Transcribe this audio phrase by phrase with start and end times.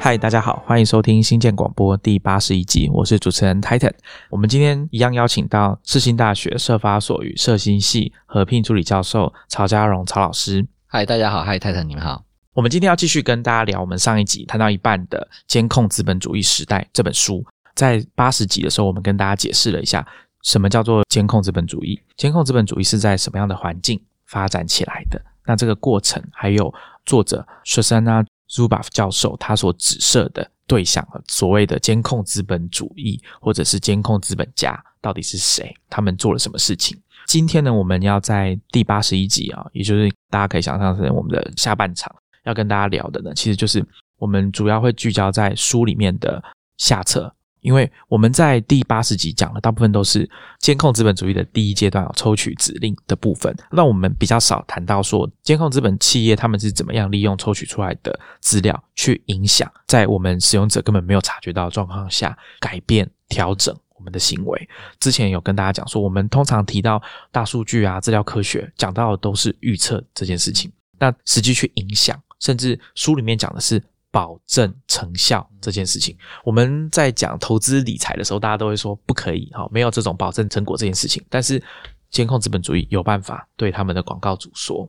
[0.00, 3.92] 嗨，大家好，欢迎收听新建广播第八十一集，我是主持人 Titan。
[4.30, 10.64] 我们今天一样邀请到世新大学社发所与社新系合聘助理教授曹家荣曹老师。
[10.86, 12.22] 嗨，大家好，嗨，，Titan，，你们好。
[12.54, 17.44] 我们今天要继续跟大家聊我们上一集谈到一半的《监控资本主义时代》这本书。
[17.74, 20.06] 在八十集的时候，我们跟大家解释了一下
[20.44, 25.20] 什么叫做监控资本主义，监控资本主义是在什么样的环境发展起来的。
[25.44, 26.72] 那这个过程，还有
[27.04, 35.74] 作者 Shoshana Zuboff 教授他所指涉的对象，所谓的监控资本主义或者是监控资本家到底是谁？
[35.90, 36.98] 他们做了什么事情？
[37.26, 43.84] 今天呢，我们要在第八十一集啊，也就是大家可以想象成我们的下半场要跟大家聊的呢，其实就是
[44.16, 46.42] 我们主要会聚焦在书里面的
[46.78, 47.32] 下册。
[47.60, 64.68] 因为我们在第八十集讲的大部分都是监控资本主义的第一阶段抽取指令的部分，那我们比较少谈到说监控资本企业他们是怎么样利用抽取出来的资料去影响在我们使用者根本没有察觉到的状况下改变调整我们的行为。
[65.00, 67.02] 之前有跟大家讲说，我们通常提到
[67.32, 73.82] 大数据啊、资料科学，讲到的都是预测这件事情，那实际去影响，甚至书里面讲的是。
[74.10, 81.22] 保证成效这件事情，我们在讲投资理财的时候，大家都会说不可以哈，没有这种保证成果这件事情。
[81.28, 81.62] 但是
[82.10, 84.88] 监控资本主义有办法对他们的广告主说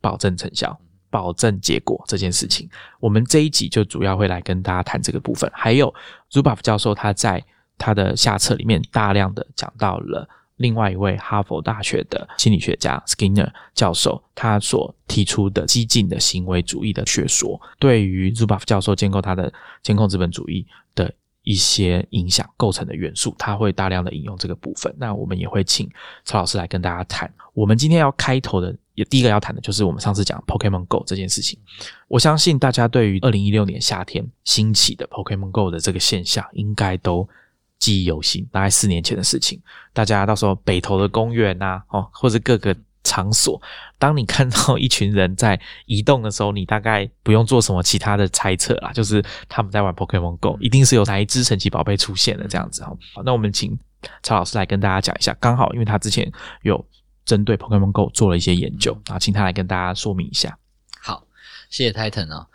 [0.00, 0.78] 保证成效、
[1.10, 2.70] 保证结果这件事情。
[3.00, 5.50] 我们这一集就主要会来跟大家谈这个部分。
[5.52, 5.92] 还有
[6.30, 7.44] Zuboff 教授他在
[7.76, 10.28] 他的下册里面大量的讲到了。
[10.60, 19.50] 另外一位哈佛大学的心理学家 Skinner 教授，他所提出的激进的行为主义的学说，对于 Zuboff 教授建构他的
[19.82, 21.10] 监控资本主义的
[21.44, 24.94] 一些影响构成的元素，他会大量的引用这个部分。
[24.98, 25.90] 那我们也会请
[26.24, 27.32] 曹老师来跟大家谈。
[27.54, 31.58] 我们今天要开头的，也第一个要谈的就是我们上次讲 Pokemon Go 这件事情。
[32.06, 37.26] 我相信大家对于二零一六年夏天兴起的 Pokemon Go 的这个现象，应该都。
[37.80, 39.60] 记忆犹新，大概四年前的事情。
[39.92, 43.60] 大家到时候北投的公园呐，哦，或者各个场所，
[43.98, 52.96] 当你看到一群人在移动的时候，你大概不用做什么其他的猜测啦，就是他们在玩 Pokemon Go，一定是有哪一只神奇宝贝出现了这样子哦。
[53.24, 53.76] 那我们请
[54.22, 56.30] 曹老师来跟大家讲一下，刚好因为他之前
[56.62, 56.86] 有
[57.24, 60.56] 针对 Pokemon Go 做了一些研究，然后请他来跟大家说明一下。
[61.00, 61.26] 好，
[61.70, 62.46] 谢谢 Titan 哦。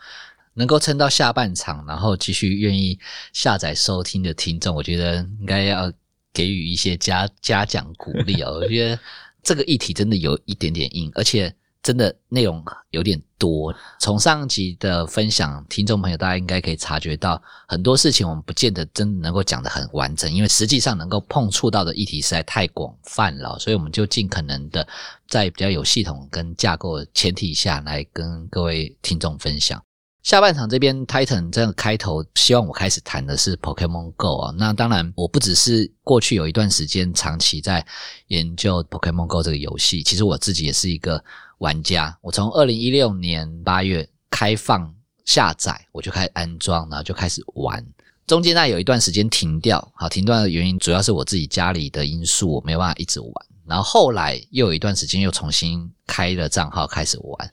[0.55, 2.97] 能够撑到下半场，然后继续愿意
[3.33, 5.91] 下载收听的听众，我觉得应该要
[6.33, 8.59] 给予一些嘉嘉奖鼓励哦。
[8.61, 8.99] 我觉得
[9.43, 13.75] 这个议题真的有一点点硬，而且真的内容有点多。
[13.99, 24.87] 从上集的分享，听众朋友大家应该可以察觉到很多事情，我们不见得真能够讲得很完整，因为实际上能够碰触到的议题实在太广泛了，所以我们就尽可能的
[25.27, 29.79] 在比较有系统跟架构的前提下来跟各位听众分享。
[30.25, 34.55] 下半场这边，Titan 这样开头，希望我开始谈的是 Pokemon Go 啊。
[34.57, 37.85] 那当然，我不只是过去有一段时间长期在
[38.29, 41.23] 研究 Pokemon Go 这个游戏，其实我自己也是一个
[41.59, 42.17] 玩家。
[42.23, 44.91] 我从二零一六年八月开放
[45.25, 47.85] 下载，我就开始安装，然后就开始玩。
[48.25, 53.31] 中间那有一段时间停掉，好，停断的原因主要是我自己家里的因素，我没有办法一直玩。
[53.67, 57.51] 然后后来又有一段时间又重新开了账号开始玩。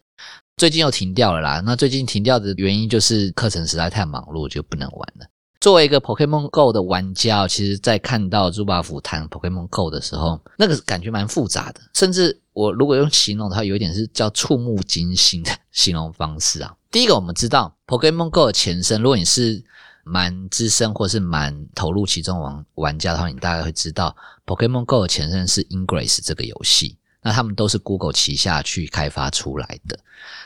[0.56, 1.62] 最近又停掉了啦。
[1.64, 5.26] 那最近停掉的原因就是课程实在太忙碌，就不能玩了。
[5.60, 11.80] 作为一个 Pokemon Go 的玩家，其实，在看到朱巴福谈 Pokemon Go 的时候，那个感觉蛮复杂的。
[11.94, 16.74] 甚至我如果用形容的话，有一点是叫触目惊心的形容方式啊。
[16.90, 19.62] 第一个，我们知道 Pokemon Go 的前身，如果你是
[20.04, 26.96] 蛮资深或是蛮投入其中玩玩家的话，你大概会知道 Pokemon Go 的前身是 Ingress 这个游戏。
[27.24, 29.96] 那他们都是 Google 旗下去开发出来的。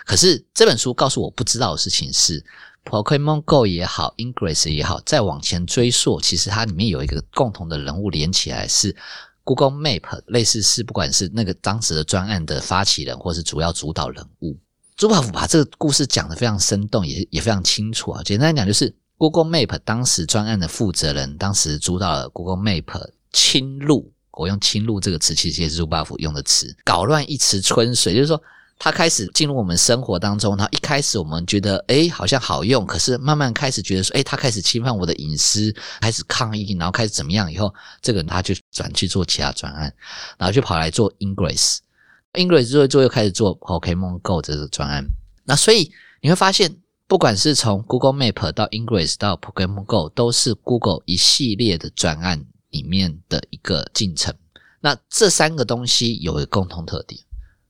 [0.04, 2.44] 可是这本书告诉我不知道的事情是
[2.84, 8.94] ，Pokemon Go 也好，Ingress 也好，再往前追溯，其实它里面有一个共同的人物连起来是
[9.42, 14.54] Google Map，类似是不管是那个当时的专案的发起人，或是主要主导人物。
[14.96, 18.22] 朱宝福把这个故事讲得非常生动，也也非常清楚啊。
[18.22, 24.12] 简单来讲，就是 Google Map 当时专案的负责人，当时主导了 Google Map 侵入。
[24.32, 28.38] 我用“侵入”这个词，其实也是 Zuboff 用的词，搞乱一池春水，就是说，
[28.78, 30.54] 他开始进入我们生活当中。
[30.58, 37.50] 然后一开始我们觉得，哎，好像好用，可是慢慢开始觉得说，哎，他开始侵犯我的隐私，开始抗议，然后开始怎么样？
[37.50, 39.90] 以后这个人他就转去做其他专案，
[40.36, 45.02] 然后就跑来做 Ingress，Ingress 做做又开始做 Pokemon Go 这个专案。
[45.44, 45.90] 那所以
[46.20, 46.76] 你会发现，
[47.06, 52.46] 不管是从 Google Map 到 Ingress 到 Pokemon Go，都是 Google 一系列的专案。
[52.70, 54.34] 里面的一个进程，
[54.80, 57.18] 那这三个东西有一个共同特点，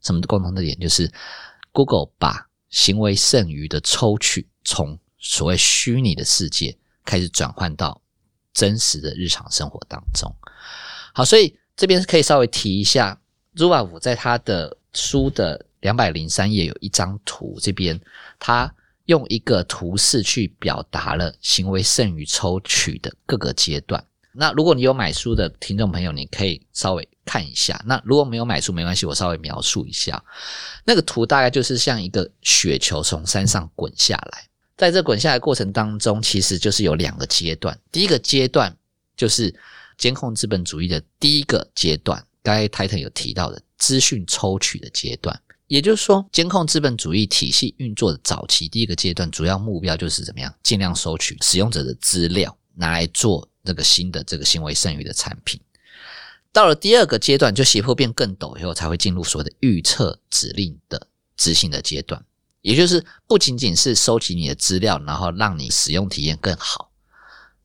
[0.01, 0.77] 什么共同特点？
[0.81, 1.09] 就是
[1.71, 8.01] Google 把行为剩余的抽取从所谓虚拟的世界开始转换到
[8.53, 10.35] 真实的日常生活当中。
[11.13, 13.21] 好，所以这边可以稍微提一下
[13.55, 18.01] z u b a v 在他的书的两百零三页有一张图，这边
[18.41, 18.75] 他
[19.07, 24.05] 用一个图示去表达了行为剩余抽取的各个阶段。
[24.39, 27.83] 那如果你有买书的听众朋友，你可以稍微看一下。
[27.87, 30.23] 那如果没有买书没关系，我稍微描述一下。
[30.85, 37.79] 那个图大概就是像一个雪球从山上滚下来，在这滚下来过程当中，其实就是有两个阶段。
[37.91, 38.77] 第一个阶段
[39.17, 39.55] 就是
[39.97, 53.49] 监控资本主义的第一个阶段，刚才 Titan 有提到的资讯抽取的阶段，也就是说，监控资本主义体系运作的早期第一个阶段，主要目标就是怎么样，尽量收取使用者的资料，拿来做。
[53.67, 55.61] 这个新的这个行为剩余的产品，
[56.53, 62.25] 到了第二个阶段，就胁迫变更陡以后，才会进入所谓的预测指令的执行的阶段。
[62.63, 66.93] 也就是不仅仅是收集你的资料，然后让你使用体验更好，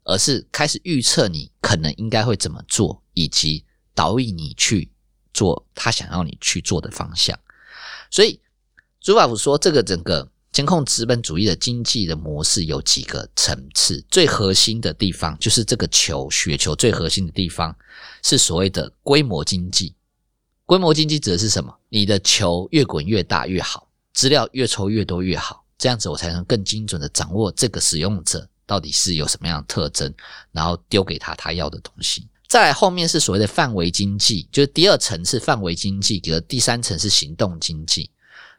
[0.03, 3.63] 而是开始预测你可能应该会怎么做，以及
[3.94, 4.92] 导引你去
[5.31, 7.38] 做他想要你去做的方向。
[8.11, 8.39] 所以，
[8.99, 10.29] 朱法夫说，这个整个。
[10.51, 17.73] 监控资本主义的经济的模式有几个层次，最核心的地方就是这个球雪球最核心的地方
[18.21, 19.95] 是所谓的规模经济。
[20.65, 21.73] 规模经济指的是什么？
[21.87, 30.13] 你的球越滚越大越好，资料越抽越多越好，这样子我才能更精准的掌握这个使用者到底是有什么样的特征，
[30.51, 32.27] 然后丢给他他要的东西。
[32.51, 38.12] 再后面是所谓的范围经济，就是第二层是范围经济，而第三层是行动经济。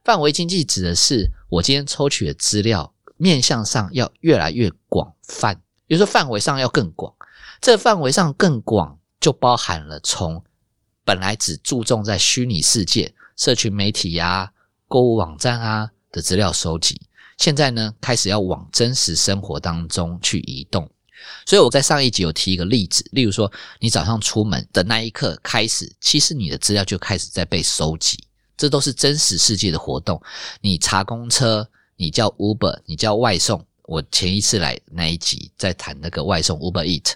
[0.02, 5.52] 范围经济指的是我今天抽取的资料面向上要越来越广泛，
[5.86, 7.12] 比如说范围上要更广。
[7.60, 10.42] 这范围上更广，就包含了从
[11.04, 14.50] 本来只注重在虚拟世界、社群媒体呀、
[14.88, 16.98] 购物网站啊的资料收集，
[17.36, 20.90] 现在呢开始要往真实生活当中去移动。
[21.46, 28.22] 所以我在上一集有提一个例子，例如说你早上出门的那一刻开始，其实你的资料就开始在被收集。
[28.56, 30.22] 这都是真实世界的活动。
[30.60, 33.66] 你查公车，你叫 Uber，你叫外送。
[33.84, 37.14] 我前一次来那一集在谈那个外送 Uber Eat，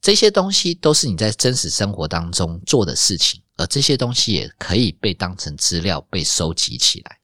[0.00, 7.18] 这些东西都是你在真实生活当中做的事情，而这些东西也可以被当成资料被收集起来。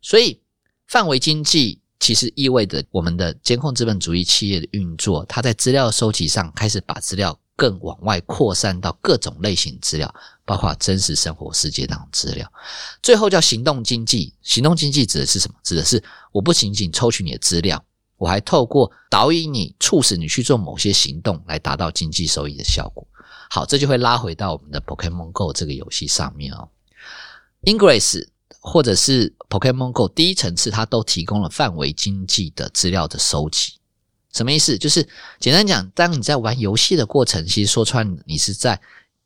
[0.00, 0.40] 所以，
[0.86, 7.38] 范围经济其实意味着我们的监控资本主义企业的运作，它在资料收集上开始把资料。
[7.56, 10.14] 更往外扩散到各种类型资料，
[10.46, 12.50] 包括真实生活世界当中资料。
[13.02, 15.54] 最后叫行动经济，行动经济指的是什么？
[15.62, 16.02] 指的是
[16.32, 17.84] 我不仅仅抽取你的资料，
[18.16, 23.06] 我还透过导引你、促使你去做某些行动，来达到经济收益的效果。
[23.50, 26.66] 好，这就会拉回到我们的 Pokemon Go 这个游戏上面哦。
[27.64, 28.26] Ingress
[28.58, 33.74] 或者是 Pokemon Go 第一层次，它都提供了范围经济的资料的收集。
[34.32, 34.78] 什么意思？
[34.78, 35.08] 就是
[35.38, 38.80] 简单讲，当你在玩游戏的过程，其实说穿你是在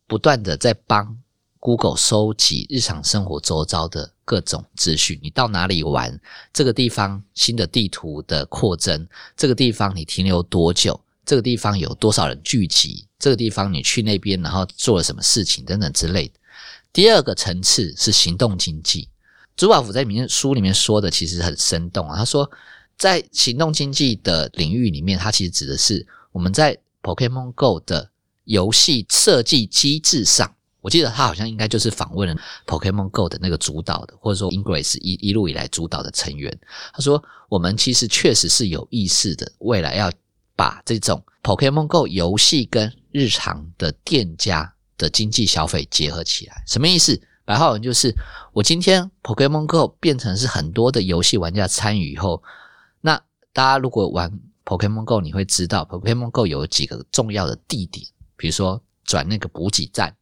[0.06, 1.18] 不断的在帮
[1.58, 5.18] Google 收集日常生活周遭的各种资讯。
[5.22, 6.18] 你到哪里玩？
[6.52, 9.06] 这个地方新的地图的扩增，
[9.36, 10.98] 这个地方你停留多久？
[11.26, 13.06] 这个地方有多少人聚集？
[13.18, 16.34] 这个地方你去那边然后做了什么事情等等之类的。
[16.92, 19.08] 第二个层次是行动经济。
[19.56, 22.50] 朱宝福在里面书里面说的其实很生动啊，他说。
[22.96, 28.08] 在行动经济的领域里面，它其实指的是我们在 Pokemon Go 的
[28.44, 30.54] 游戏设计机制上。
[30.80, 36.56] 我记得他好像应该就是访问了 Pokemon Go 的那个主导的，或者说 Ingress 一一路以来主导的成员。
[36.92, 40.08] 他说，我们其实确实是有意识的，未来要
[40.54, 46.62] 把这种 Pokemon Go 游戏跟日常的店家的经济消费结合起来。
[46.68, 47.20] 什么意思？
[47.44, 48.14] 白话文就是，
[48.54, 52.42] 我今天 Pokemon Go 变成是很多的游戏玩家参与以后。
[53.02, 53.20] 那
[53.52, 54.32] 大家如果玩
[54.64, 60.16] Pokemon Go，你会知道 Pokemon Go 有几个重要的地点，比如说转那个补给站，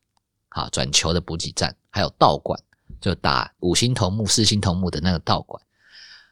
[0.48, 2.58] 啊，转球的补给站，还有道馆，
[3.00, 5.62] 就打五星头目、四星头目的那个道馆。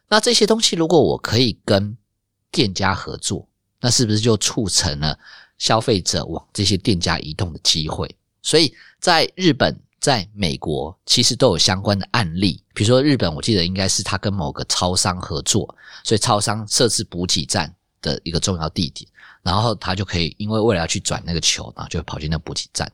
[0.08, 1.96] 那这些东西，如果我可以跟
[2.50, 3.48] 店家合作，
[3.80, 5.16] 那是不是就促成了
[5.56, 8.12] 消费者往这些店家移动的机会？
[8.42, 9.80] 所以在日本。
[10.00, 12.64] 在美国，其实都有相关的案例。
[12.72, 19.06] 比如说日本，我记得应该是他跟某个超商合作，所以超商设置补给站的一个重要地点，
[19.42, 22.90] 然后他就可以因为为了要去转那个球，然后就跑进那补给站。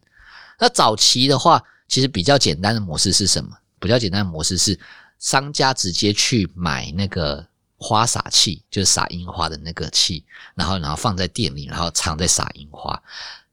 [0.59, 3.57] 那早期的话，其实比较简单的模式是什么？
[3.79, 4.77] 比较简单的模式是
[5.21, 7.47] 商家直接去买那个
[7.77, 10.25] 花洒器，就是撒樱花的那个器，
[10.57, 13.01] 然后然后放在店里，然后常在撒樱花。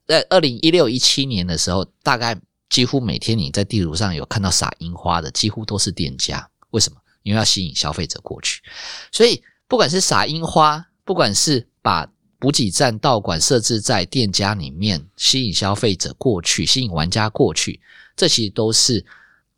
[0.08, 2.36] 在二零一六一七年的时候，大概。
[2.74, 6.50] 几乎每天你在地图上有看到撒樱花的，几乎都是店家。
[6.72, 7.00] 为什么？
[7.22, 8.64] 因为要吸引消费者过去。
[9.12, 17.80] 所以不管是撒樱花，不管是把补给站道馆设置在店家里面，吸引消费者过去，吸引玩家过去，
[18.16, 19.06] 这其实都是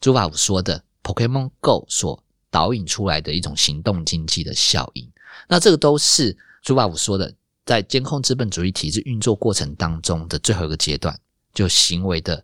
[0.02, 5.10] 朱法武说的 Pokemon Go 所导引出来的一种行动经济的效应。
[5.48, 7.34] 那这个都是朱法武说的，
[7.66, 11.18] 在监控资本主义体制运作过程当中的最后一个阶段，
[11.54, 12.44] 就行为的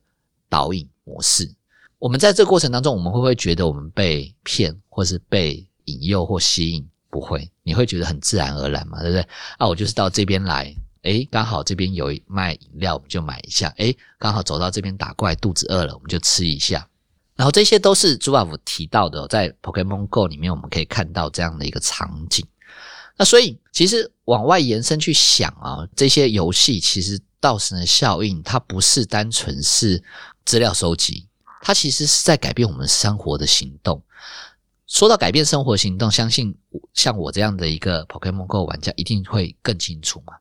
[0.51, 1.50] 导引模式。
[1.98, 6.86] 我们在这个过程当中，我们会不会觉得我们被骗，或是被引诱或吸引？
[7.10, 9.22] 不会，你会觉得很自然而然嘛，对不对？
[9.58, 13.67] 啊，我就是到这边来，诶，刚好这边有卖饮料，我们就买一下。
[13.77, 16.88] 诶，刚好走到这边打怪，肚子饿了，我们就吃一下。
[17.36, 22.46] 然后这些都是朱老夫提到的，在 Pokemon Go 里面我们可以看到这样的一个场景。
[23.17, 30.01] 那所以其实往外延伸去想啊，这些游戏其实造成的效应，它不是单纯是
[30.46, 31.28] 资料收集，
[31.62, 34.02] 它其实是在改变我们生活的行动。
[34.88, 36.54] 说到改变生活行动，相信
[36.94, 40.34] 像我这样的一个 Pokemon Go 玩家一定会更清楚嘛。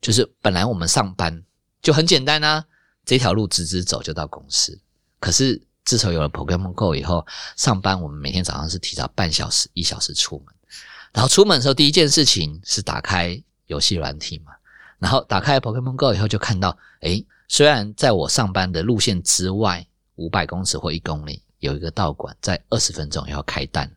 [0.00, 1.42] 就是本来我们上班
[1.80, 2.64] 就很简单啊，
[3.04, 4.78] 这条路直直走就到公司。
[5.20, 7.24] 可是自从有了 Pokemon Go 以后，
[7.56, 10.54] 上班我们每天早上是提早半小时、一小时出门，
[11.12, 14.52] 然后出门的时候第一件事情是打开游戏软体嘛，
[14.98, 19.86] 然后打开 Pokemon Go 以后就看到，诶，虽然在我上班的路线之外
[20.16, 21.42] 五百公尺或一公里。
[21.60, 23.90] 有一个道馆在二十分钟要开单，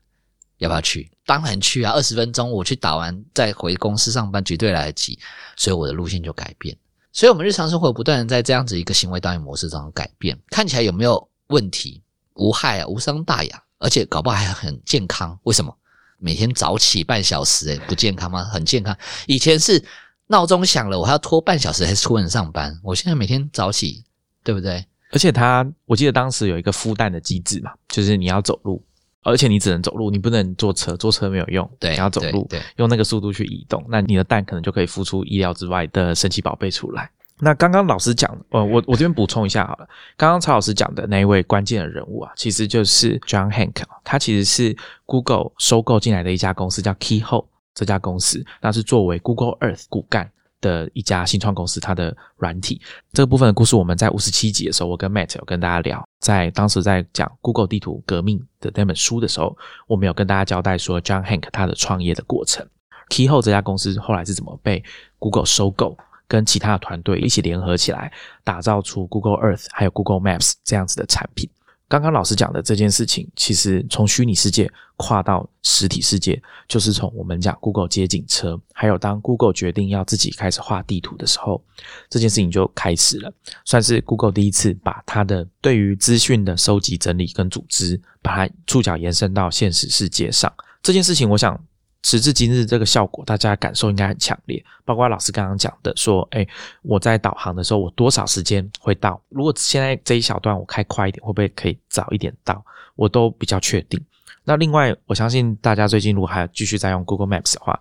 [0.59, 1.11] 要不要去？
[1.25, 1.91] 当然去啊！
[1.91, 5.19] 二十分钟我去打完再回公司上班绝对来得及，
[5.57, 6.75] 所以我的路线就改变。
[7.11, 12.01] 所以，我们日常生活不断的在这样子一个行为导演模式中改变，看起来有没有问题？
[12.35, 15.37] 无害啊，无伤大雅，而且搞不好还很健康。
[15.43, 15.77] 为什么？
[16.17, 18.45] 每天早起半小时，诶不健康吗？
[18.45, 18.97] 很健康。
[19.27, 19.83] 以前是
[20.31, 22.79] 闹钟响了，我还要拖半小时才出门上班。
[22.83, 24.03] 我现在每天早起，
[24.43, 24.85] 对不对？
[25.11, 28.79] 而且他，我记得当时有一个孵蛋的机制嘛，就是你要走路，
[29.23, 37.09] 而且你只能走路，你不能坐车，坐车没有用，对，你要走路，对，用那个速度去移动，那你的蛋可能就可以孵出意料之外的神奇宝贝出来。
[37.39, 50.29] 那刚刚老师讲，呃，我我这边补充一下好了，刚刚曹老师讲的那一位关键的人物啊，其实就是 John Hank，他其实是 Google 收购进来的一家公司叫 Keyhole 这家公司，那是作为 Google Earth 骨干。
[50.61, 52.81] 的一家新创公司，它的软体
[53.13, 59.57] 这个部分的故事，我们在五十七集的时候，我跟 Matt 有跟大家聊，在当时在讲 Google 地图革命的那本书的时候，
[59.87, 62.67] 我们有跟大家交代说，John Hank 他的创业的过程
[63.09, 64.83] ，Keyhole 这家公司后来是怎么被
[65.17, 65.97] Google 收购，
[66.27, 68.11] 跟其他的团队一起联合起来，
[68.43, 71.49] 打造出 Google Earth 还有 Google Maps 这样子的产品。
[71.89, 81.61] 刚刚老师讲的这件事情，其实从虚拟世界跨到实体世界，就是从我们讲 Google 街景车，还有当 Google 决定要自己开始画地图的时候，
[82.07, 83.33] 这件事情就开始了，
[83.65, 90.53] 算是 Google 第一次把它的对于资讯的收集、整理跟组织，把它触角延伸到现实世界上。
[90.83, 91.59] 这件事情，我想。
[92.03, 94.63] 时至今日，这个效果大家感受应该很强烈。
[94.85, 96.47] 包括老师刚刚讲的，说，哎，
[96.81, 99.21] 我在导航的时候，我多少时间会到？
[99.29, 102.63] 如果现在这一小段我开快一点，会不会可以早一点到？
[102.95, 103.99] 我都比较确定。
[104.43, 107.79] 那另外，我相信大家最近如果还继续在用 Google Maps 的话，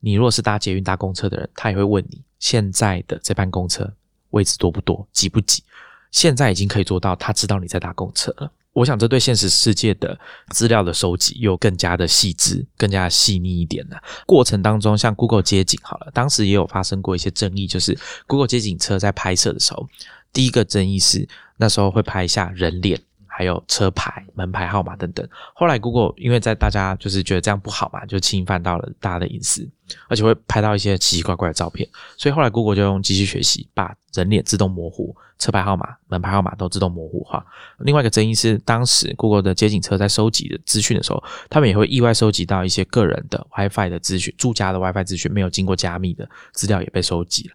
[0.00, 3.90] 你如果是搭捷运、搭公车的人，他也会问你现在的这班公车
[4.30, 5.64] 位置多不多、挤不挤？
[6.10, 8.52] 现在已经可以做到，他知道你在搭公车了。
[8.74, 10.18] 我想，这对现实世界的
[10.50, 13.96] 资料的收集又更加的细致、更加细腻一点了。
[14.26, 19.88] 过程当中，像 Google 街景好了，当时也有发生过一些争议，就是 Google 街景车在拍摄的时候，
[20.32, 21.26] 第一个争议是
[21.56, 23.00] 那时候会拍一下人脸。
[23.36, 25.28] 还有车牌、门牌号码等等。
[25.56, 29.68] 后来，Google 因为在大家就是觉得这样不好嘛，就侵犯到了大家的隐私，
[30.08, 31.88] 而且会拍到一些奇奇怪怪的照片。
[32.16, 37.44] 所以后来，Google 就用机器学习，把人脸自动模糊，车牌号码、门牌号码都自动模糊化。
[37.78, 47.54] 另外一个争议是，当时 Google 的街景车在收集的资讯的时候，他们也会意外收集到一些个人的 WiFi 的资讯、住家的 WiFi 资讯，没有经过加密的资料也被收集了。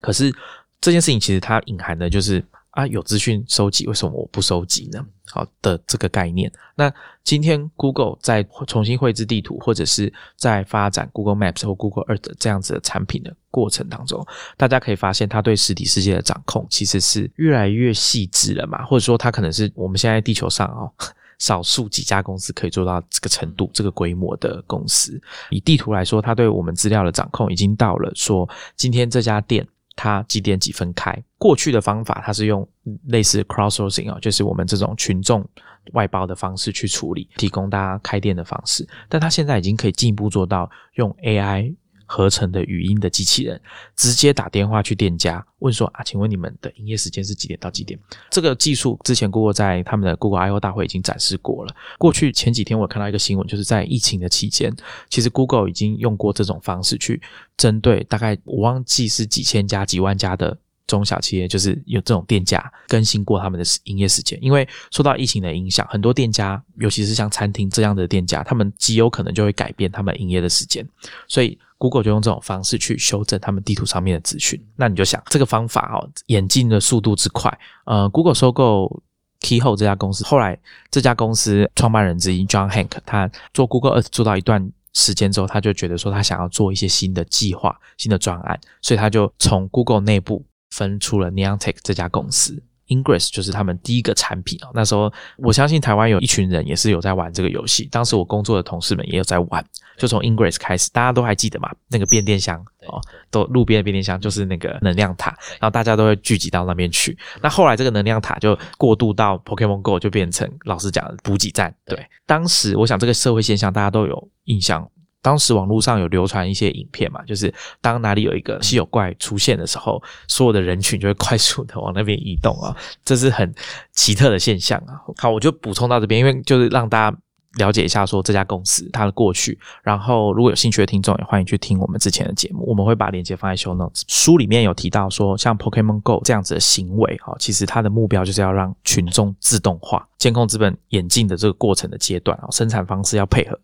[0.00, 0.32] 可是
[0.80, 2.44] 这件事情其实它隐含的就是。
[2.78, 5.04] 啊，有资讯收集，为什么我不收集呢？
[5.26, 6.48] 好的，这个概念。
[6.76, 6.88] 那
[7.24, 14.24] 今天 Google 在重新绘制地图，或者是在发展 Google Maps 或 Google Earth 这样子的产品的过程当中，
[14.56, 18.84] 大家可以发现，它对实体世界的掌控其实是越来越细致了嘛？
[18.84, 20.88] 或者说，它可能是我们现在地球上哦，
[21.40, 25.20] 少数几家公司可以做到这个程度、这个规模的公司。
[25.50, 29.66] 以地图来说，它对我们资料的掌控已经到了说，今天这家店。
[30.00, 31.12] 它几点几分开？
[31.38, 32.66] 过去的方法，它是用
[33.06, 35.44] 类似 crowdsourcing 啊，就是我们这种群众
[35.92, 38.88] 外包的方式去处理，提供大家开店的方式。
[39.08, 41.74] 但它现在已经可以进一步做到用 AI
[42.08, 43.60] 合成的语音的机器人，
[43.94, 48.00] 直接打电话去店家问说啊，请问你们的营业时间是几点到几点？
[48.30, 51.76] 这个技术之前 Google 在他们的 Google I/O 大会已经展示过了。
[51.98, 54.74] 过去前几天我看到一个新闻，就是在疫情的期间，
[55.10, 57.20] 其实 Google 已经用过这种方式去
[57.56, 60.56] 针对大概我忘记是几千家、几万家的。
[60.88, 70.82] 中小企业就是有这种店家更新过他们的营业时间，因为受到疫情的影响，很多店家，尤其是像餐厅这样的店家，他们极有可能就会改变他们营业的时间。
[71.26, 74.62] 所以 Google 就用这种方式去修正他们地图上面的资讯。
[74.76, 79.02] 那你就想，这个方法哦，演进的速度之快，呃，Google 收购
[79.40, 80.58] Keyhole 这家公司，后来
[80.90, 90.44] 这家公司创办人之一 John Hank，他做 Google Earth 做到一段时间之后，他就觉得说他想要做一些新的计划、新的专案，所以他就从 Google 内部。
[90.70, 94.70] 分出了 Neontech 这家公司，Ingress 就是他们第一个产品哦。
[94.74, 99.64] 那时候我相信台湾有一群人也是有在玩这个游戏，当时我工作的同事们也有在玩。
[99.96, 101.68] 就从 Ingress 开始，大家都还记得嘛？
[101.88, 103.00] 那个变电箱哦，
[103.32, 107.18] 都路边的变电箱就是那个能量塔，然后大家都会聚集到那边去。
[107.42, 111.74] 那后来这个能量塔就过渡到 Pokemon Go，就变成老师讲的补给站。
[111.84, 114.88] 对，当时我想这个社会现象大家都有印象。
[115.20, 123.52] 当时网络上有流传一些影片嘛，就是当哪里有一个稀有怪出现的时候，所有的人群就会快速的往那边移动啊，这是很
[123.92, 125.00] 奇特的现象啊。
[125.16, 127.16] 好，我就补充到这边，因为就是让大家
[127.54, 129.58] 了解一下说这家公司它的过去。
[129.82, 134.02] 然后如果有兴趣的听众，也欢迎去听我们之前的节目，我们会把链接放在 show notes。
[134.06, 143.58] 书里面有提到说，像 Pokemon Go 这样子的行为，哈，其实它的目标就是要让群众自动化监控资本演进的这个过程的阶段啊，生产方式要配合。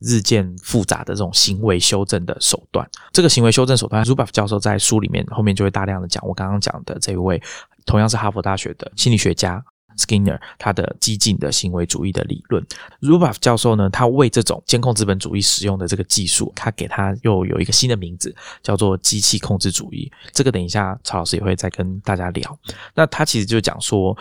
[0.00, 6.26] 日渐复杂的这种行为修正的手段，这个行为修正手段，Zuboff 教授在书里面后面就会大量的讲。
[6.26, 7.40] 我刚刚讲的这位，
[7.86, 9.62] 同样是哈佛大学的心理学家
[9.96, 12.64] Skinner，他的激进的行为主义的理论。
[13.02, 20.10] Zuboff 教授呢，他为这种监控资本主义使用的这个技术，他给他又有一个新的名字，叫做机器控制主义。
[20.32, 22.58] 这个等一下曹老师也会再跟大家聊。
[22.94, 24.16] 那他其实就讲说。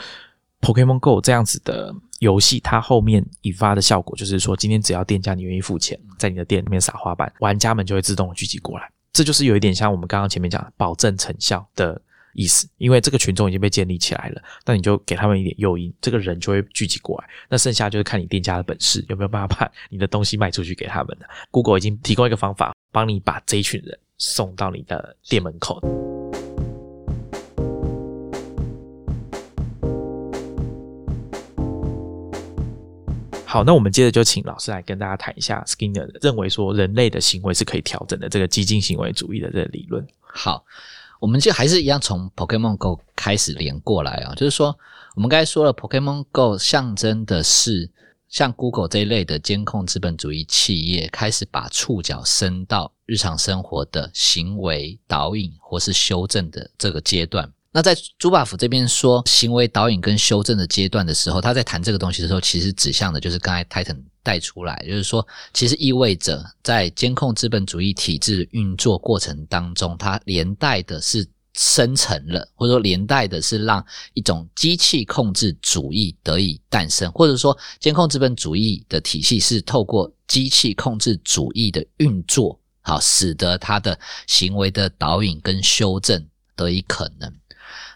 [0.61, 8.89] Pokemon Go 这样子的游戏，它后面引发的效果就是说，今天只要店家你愿意付钱，在你的店里面撒花瓣，玩家们就会自动聚集过来。
[9.11, 11.99] 这就是有一点像我们刚刚前面讲的保证成效的
[12.33, 17.27] 意思，因为这个群众已经被建立起来了，那你就给他们一点诱因，这个人就会聚集过来。
[17.49, 21.25] 那剩下就是看你店家的本事，有没有办法把你的东西卖出去给他们的。
[21.51, 25.81] Google 已经提供一个方法，帮你把这一群人送到你的店门口。
[33.51, 40.07] 好，那我们接着就请老师来跟大家谈一下 Skinner 认为说人类的行为是可以调整的这个激进行为主义的这个理论。
[40.21, 40.63] 好，
[41.19, 44.77] 我们就还是一样从 Pokemon Go 开始连过来啊，就是说
[45.15, 47.89] 我们刚才说了，Pokemon Go 象征的是
[48.27, 57.51] 像 Google 这一类的监控资本主义企业开始把触角伸到日常生活的行为导引或是修正的这个阶段。
[57.71, 87.31] 那在朱巴夫这边说行为导引跟修正的阶段的时候，他在谈这个东西的时候，其实指向的就是刚才 Titan 带出来，就是说，其实意味着在监控资本主义体制运作过程当中，它连带的是生成了，或者说连带的是让一种机器控制主义得以诞生，或者说监控资本主义的体系是透过机器控制主义的运作，好，使得它的行为的导引跟修正得以可能。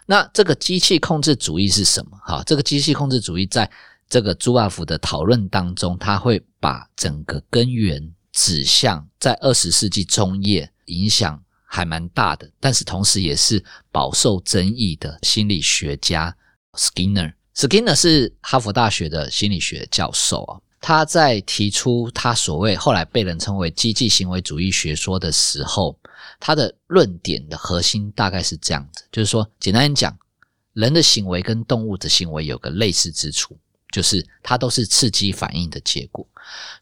[0.06, 2.18] 那这个机器控制主义是什么？
[2.24, 3.70] 哈，这个机器控制主义在
[4.08, 16.36] 这个朱瓦夫的讨论当中，他会把整个根源指向在二十世纪中叶影响还蛮大的，但是同时也是饱受争议的心理学家
[16.74, 17.32] Skinner。
[17.54, 25.98] Skinner 是哈佛大学的心理学教授啊，他在提出他所谓后来被人称为机器行为主义学说的时候。
[26.40, 30.14] 他的论点的核心大概是这样子，就是说，简单讲，
[30.74, 33.56] 人的行为跟动物的行为有个类似之处，
[33.90, 36.26] 就是它都是刺激反应的结果。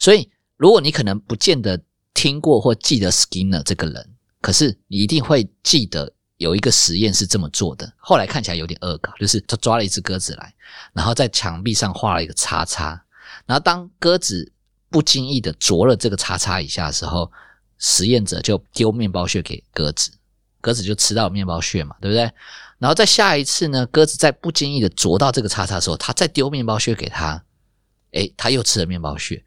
[0.01, 1.81] 所以，如果你可能不见得
[2.13, 4.11] 听过或记得 Skinner 这个人，
[4.41, 7.93] 可是你一定会记得有一个实验是这么做的。
[7.99, 10.53] 后来看起来有点恶搞，就是他抓了一只鸽子来，
[10.93, 13.01] 然后在墙壁上画了一个叉叉，
[13.47, 14.53] 然后当鸽子
[14.89, 17.31] 不经意的啄了这个叉叉一下的时候。
[17.85, 20.13] 实验者就丢面包屑给鸽子，
[20.61, 22.31] 鸽子就吃到面包屑嘛，对不对？
[22.79, 27.43] 然后在下一次呢，鸽子在不经意的啄到这个叉叉的时候，他再丢面包屑给他，
[28.13, 29.45] 诶，他又吃了面包屑。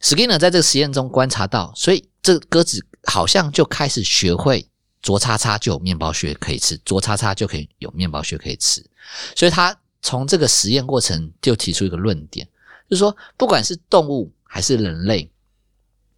[0.00, 4.64] Skinner 在这个实验中观察到，所以这鸽子好像就开始学会
[5.02, 8.80] 啄叉叉就有面包屑可以吃，啄叉叉就可以有面包屑可以吃。
[9.34, 12.46] 所以他从这个实验过程就提出一个论点，
[12.88, 15.30] 就是说，不管是动物还是人类。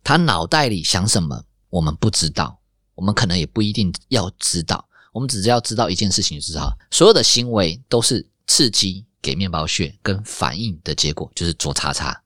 [0.05, 2.59] 他脑袋里想什么，我们不知道，
[2.95, 4.89] 我们可能也不一定要知道。
[5.13, 12.23] 我们只是要知道一件事情，就是哈，所有的行为都是刺激给面包屑跟反应的结果，就是左叉叉。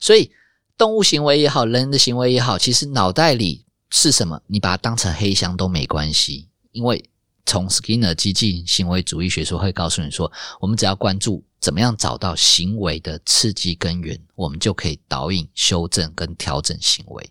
[0.00, 0.30] 所以
[0.78, 7.09] 动物行为也好，人的行为也好，其实脑袋里是什么，你把它当成黑箱都没关系，因为
[7.50, 17.28] 从 Skinner 激进行为主义学说会告诉你说，我们只要关注怎么样找到行为的刺激根源，我们就可以导引、修正跟调整行为。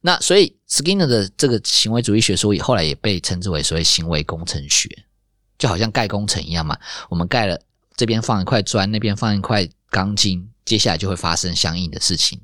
[0.00, 4.88] 那所以 Skinner 的这个行为主义学说，后来也被称之为所谓行为工程学，
[5.58, 6.78] 就好像盖工程一样嘛。
[7.10, 7.60] 我们盖了
[7.94, 12.40] 这边放一块砖，那边放一块钢筋，接下来就会发生相应的事情，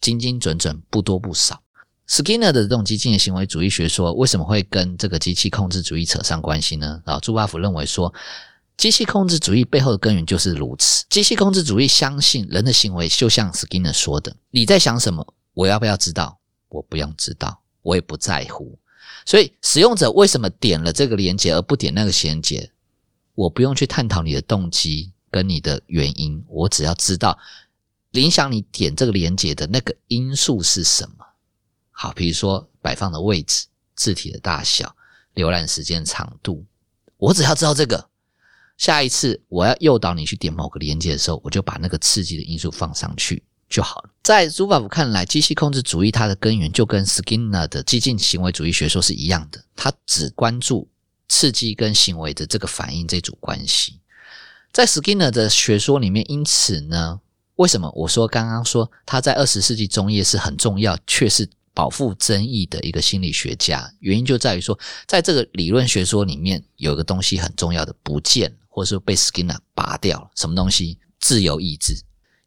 [0.00, 1.60] 精精准准，不多不少。
[2.12, 7.00] Skinner 的这种激进的行为主义学说，为什么会跟这个机器控制主义扯上关系呢？
[7.06, 8.12] 啊，朱巴甫认为说，
[8.76, 11.06] 机器控制主义背后的根源就是如此。
[11.08, 16.38] 机器控制主义相信人的行为就像 Skinner 说的，你在想什么，我要不要知道？
[16.68, 18.78] 我不用知道，我也不在乎。
[19.24, 22.70] 所以使用者为什么点了这个连接而不点那个衔接？
[23.34, 27.38] 我不用去探讨你的动机跟你的原因，我只要知道
[28.10, 31.24] 影响你点这个连接的那个因素是什么。
[32.02, 34.92] 好，比如说摆放的位置、字体的大小、
[35.36, 36.64] 浏览时间长度，
[37.16, 38.08] 我只要知道这个，
[38.76, 43.44] 下一次我要诱导你去点某个连接的时候，我就把那个刺激的因素放上去。
[43.68, 44.10] 就好了。
[44.24, 50.88] 在朱巴夫看来，机器控制主义它的根源就跟 Skinner 的激进行为主义学说是一样的，它只关注
[51.28, 54.00] 刺激跟行为的这个反应这组关系。
[54.72, 57.20] 在 Skinner 的学说里面，因此呢，
[57.54, 63.92] 为什么我说刚刚说他在二十世纪中叶是很重要，却是饱负争议的一个心理学家？
[64.00, 70.98] 原因就在于说，在这个理论学说里面，有一个东西很重要的不见，或者说被 Skinner 拔掉了，什么东西？
[71.20, 71.94] 自由意志。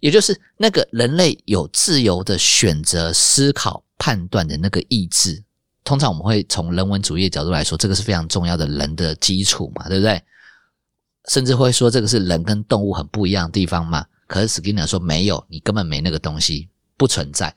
[0.01, 5.43] 也就是那个人类有自由的选择、思考、判断的那个意志。
[5.83, 10.21] 通常我们会从人文主义的角度来说，这个是非常重要的人的基础嘛，对不对？
[11.29, 14.05] 甚至会说这个是人跟动物很不一样的地方嘛。
[14.27, 17.55] 可是 Skinner 说没有，你根本没那个东西，不存在。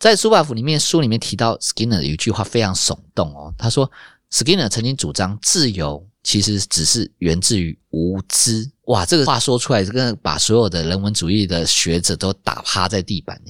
[0.00, 3.88] 在苏巴夫里面书里面提到 Skinner 有一句话非常耸动哦，他说
[4.32, 6.04] Skinner 曾经主张自由。
[6.22, 9.06] 其实只是源自于无知哇！
[9.06, 13.40] 这个话说出来，这个把所有的人文主义的学者都打趴在地板。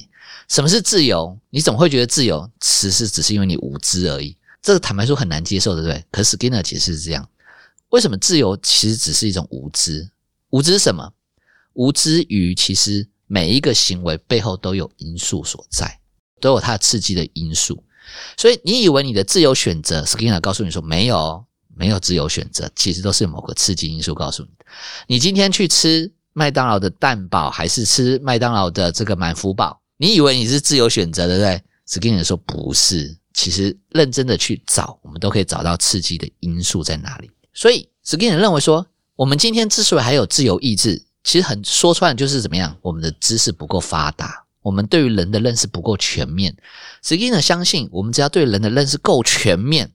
[0.47, 1.37] 什么是自由？
[1.49, 2.49] 你怎么会觉得自由？
[2.61, 4.37] 其实只是因为你无知而已。
[4.61, 6.01] 这个坦白说很难接受，对不对？
[6.11, 7.27] 可是 Skinner 解释是这样：
[7.89, 10.09] 为什么自由其实只是一种无知？
[10.51, 11.11] 无知什么？
[11.73, 15.99] 无知于其实每一个行为背后都有因素所在，
[16.41, 17.81] 都有它刺激的因素。
[18.35, 21.45] 所以你以为你的自由选择，Skinner 告诉你说没有。
[21.73, 24.65] 没有自由选择，其实都是某个刺激因素告诉你的。
[25.07, 29.79] 你今天去吃麦当劳的蛋堡，还是吃麦当劳的这个满福堡？
[29.97, 37.31] 你以为你是自由选择，对不对？Skinner 说不是，其实认真的去找，我们都可以找到刺激的因素在哪里。
[37.53, 46.55] 所以 Skinner 认为说，我们今天之所以还有自由意志，其实很说穿就是怎么样，我们的知识不够发达，我们对于人的认识不够全面。
[47.03, 49.91] Skinner 相信，我们只要对人的认识够全面。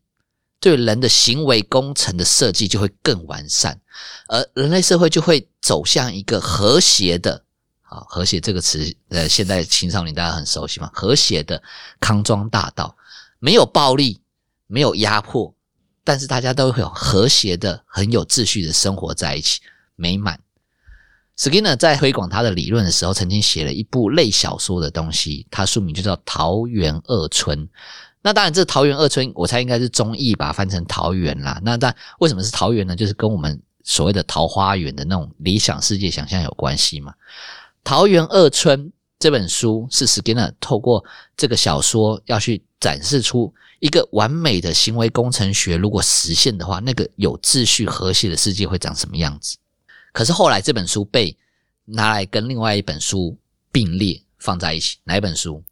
[0.59, 3.79] 对人的行为工程的设计就会更完善，
[4.27, 7.45] 而人类社会就会走向一个和谐的，
[7.83, 11.63] 啊，和谐这个词，呃，现在青少年大家很熟悉嘛，和谐的
[12.01, 12.97] 康庄大道，
[13.39, 14.19] 没有暴力，
[14.67, 15.55] 没有压迫，
[16.03, 19.61] 但是大家都会有和谐的、很有秩序的生活在一起，
[19.95, 20.41] 美满。
[21.39, 27.59] Skinner 在推广他的理论的时候，曾经写了一部类小说的东西，他书名就叫《桃园二村》。
[28.23, 31.61] 那当然，这桃园二村，我猜应该是中译吧翻成桃园啦。
[31.63, 32.97] 那但为什么是桃园呢？
[32.97, 37.15] 就是跟我们所谓的桃花源的那种理想世界想象有关系嘛。
[37.85, 41.05] 桃园二村这本书是 Skinner 透过
[41.37, 49.57] 这个小说要去展示出一个完美的行为工程学，如果实现的话，那个有秩序和谐的世界会长什么样子？
[50.17, 51.37] 可是后来这本书被
[51.85, 53.37] 拿来跟另外一本书
[53.71, 55.63] 并列放在一起，哪一本书？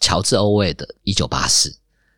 [0.00, 1.70] 乔治·欧威尔的《一九八四》，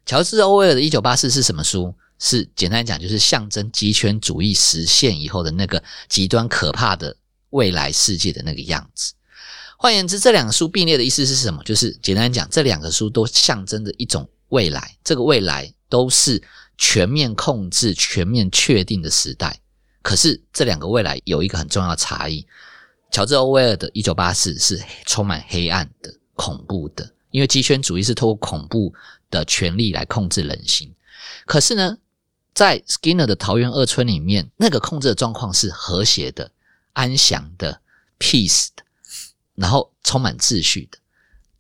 [0.07, 1.95] 乔治·欧威尔的《一九八四》是什么书？
[2.19, 7.15] 是简单讲，就是象征极权主义实现以后的那个极端可怕的
[7.51, 9.13] 未来世界的那个样子。
[9.77, 11.63] 换言之，这两个书并列的意思是什么？
[11.65, 16.43] 就是简单讲，这两个书都象征着一种未来，这个未来都是
[16.79, 19.61] 全面控制、全面确定的时代。
[20.03, 22.47] 可是这两个未来有一个很重要的差异：
[23.11, 27.13] 乔治·欧威尔的《一九八四》是充满黑暗的、恐怖的。
[27.31, 28.93] 因为极权主义是透过恐怖
[29.31, 30.93] 的权力来控制人心，
[31.47, 31.97] 可是呢，
[32.53, 36.51] 在 Skinner 的桃园二村里面，那个控制的状况是和谐的、
[36.93, 37.81] 安详的、
[38.19, 38.83] peace 的，
[39.55, 40.99] 然后充满秩序的。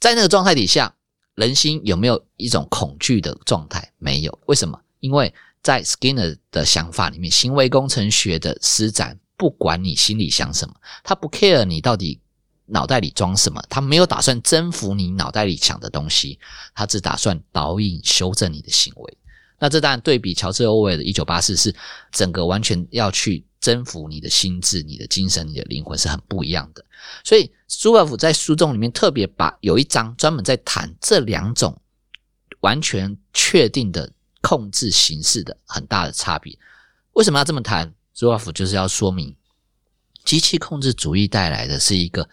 [0.01, 0.93] 在那个状态底下，
[1.37, 3.93] 人心有没有一种恐惧的状态？
[3.99, 4.81] 没有，为什么？
[4.99, 12.19] 因为在 Skinner 的想法里面，行为工程学的施展，不管你心里想什么，他不 care 你到底
[12.65, 16.39] 脑袋里装什么，他没有打算征服你脑袋里想的东西，
[16.75, 19.19] 他只打算导引、修正你的行为。
[19.59, 21.75] 那这当然对比乔治·欧威尔的《一九八四》，是
[22.11, 26.83] 整个完全要去征服你的心智、你的精神、你的灵魂，是很不一样的。
[27.23, 31.79] 所以，苏格夫在书中里面特别把有一章专门在谈这两种
[32.61, 34.11] 完全确定的。
[34.43, 36.59] 控制形式的很大的差别，
[37.13, 39.37] 为什么要这么谈 z o f 就是要说明，
[40.25, 42.29] 机器控制主义带来的是一个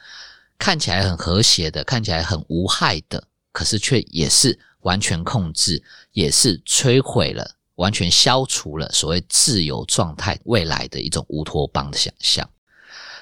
[0.58, 12.50] 看起来很和谐的、看起来很无害的，可是却也是完全控制，也是摧毁了、完全消除了所谓自由状态未来的一种乌托邦的想象。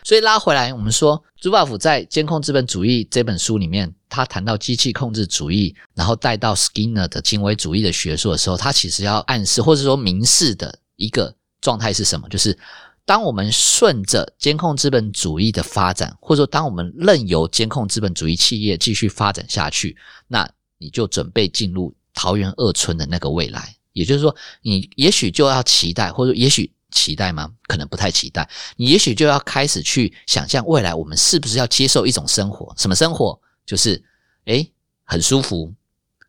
[0.06, 12.30] 所以拉回来，我们说朱巴甫在《监控资本主义》这本书里面，他谈到机器控制主义，然后带到 Skinner 的行为主义的学说的时候，他其实要暗示或者说明示的一个状态是什么？
[12.30, 12.56] 就是
[13.04, 23.76] 当我们顺着监控资本主义的发展，或者说当我们任由监控资本主义企业继续发展下去，那你就准备进入桃园二村的那个未来。
[23.94, 26.72] 也就是说，你也许就要期待，或者也许。
[26.96, 27.52] 期待吗？
[27.68, 28.50] 可能不太期待。
[28.78, 32.74] 你也许就要开始去想象未来，我们是不是要接受一种生活？
[32.78, 33.40] 什么生活？
[33.66, 34.02] 就是
[34.46, 34.72] 诶，
[35.04, 35.72] 很舒服、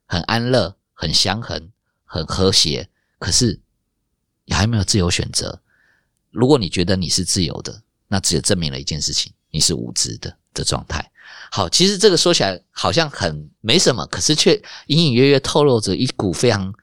[0.05, 1.59] 很安乐、很祥和、
[2.05, 2.89] 很和谐。
[3.19, 3.59] 可是
[4.45, 5.63] 你还没有自由选择。
[6.31, 11.11] 如果你觉得你是自由的，那只有证明了一件事情：你是无知的的状态。
[11.51, 16.75] 好，其实这个说起来好像很没什么，可是却隐隐约约透露着一股非常。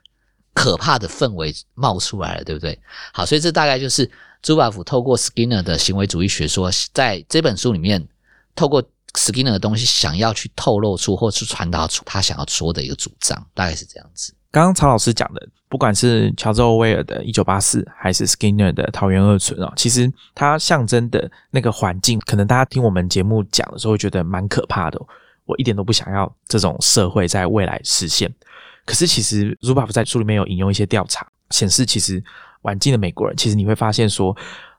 [0.54, 2.78] 可怕的氛围冒出来了，对不对？
[3.12, 4.10] 好，所以这大概就是
[4.42, 8.08] 朱巴夫透过 Skinner 的行为主义学说，在这本书里面，
[8.56, 14.34] 透过 Skinner 的东西，想要去透露出或是传达出他想要说的一个主张，大概是这样子。
[14.52, 25.02] 刚刚曹老师讲的，不管是乔治·欧威尔的《一九八四》，还是 Skinner 的《桃园二村》啊，其实它象征的那个环境，可能大家听我们节目讲的时候，会觉得蛮可怕的。
[25.46, 28.32] 我一点都不想要这种社会在未来实现。
[28.86, 32.22] 可是，其实 Zuboff 在书里面有引用一些调查，显示其实
[32.64, 34.36] 晚近的美国人，其实你会发现说，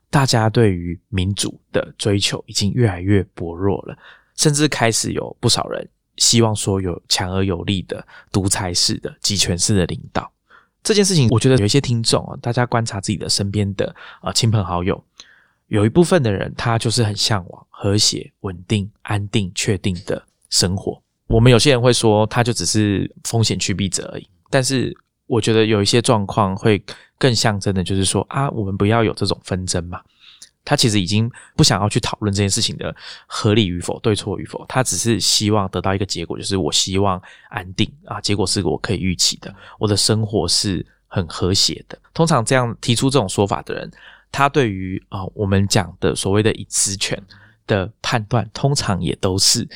[0.09, 3.97] 大家对于民主的追求已经越来越薄弱了，
[4.35, 10.31] 甚至开始有不少人希望说有强而有力的独裁式的集权式的领导。
[10.83, 15.03] 这件事情，我觉得有一些听众啊，大家观察自己的身边的啊亲朋好友，
[15.67, 21.01] 有一部分的人他就是很向往和谐、稳定、安定、确定的生活。
[21.27, 24.27] 我们有些人会说，他就只是风险趋避者而已。
[24.49, 26.81] 但是，我觉得有一些状况会
[27.17, 29.99] 更象征的，就是说啊，我们不要有这种纷争嘛。
[30.63, 32.95] 他其实已经不想要去讨论这件事情的
[33.27, 41.97] 合理与否、对错与否，他只是希望得到一个结果，就是我希望安定啊，结果是我可以预期的，我的生活是很和谐的。
[42.13, 43.91] 通常这样提出这种说法的人，
[44.31, 47.19] 他对于啊我们讲的所谓的已知权
[47.67, 49.67] 的判断，通常也都是。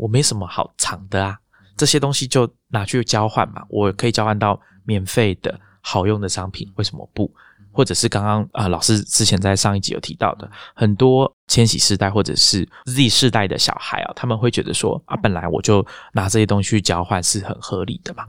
[0.00, 1.38] 我没什么好藏的啊，
[1.76, 3.62] 这些东西就拿去交换嘛。
[3.68, 7.30] 我可以交换到免费的好用的商品，为什么不？
[7.70, 18.26] 或者是刚刚啊，老师之前在上一集有提到的，很多千禧世代或者是 Z 世代的小孩啊，他们会觉得说啊，本来我就拿这些东西去交换是很合理的嘛。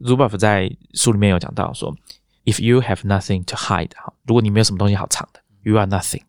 [0.00, 1.94] Zuboff 在书里面有讲到说
[2.44, 6.22] ，If you have nothing to hide，哈，如果你没有什么东西好藏的，You are nothing。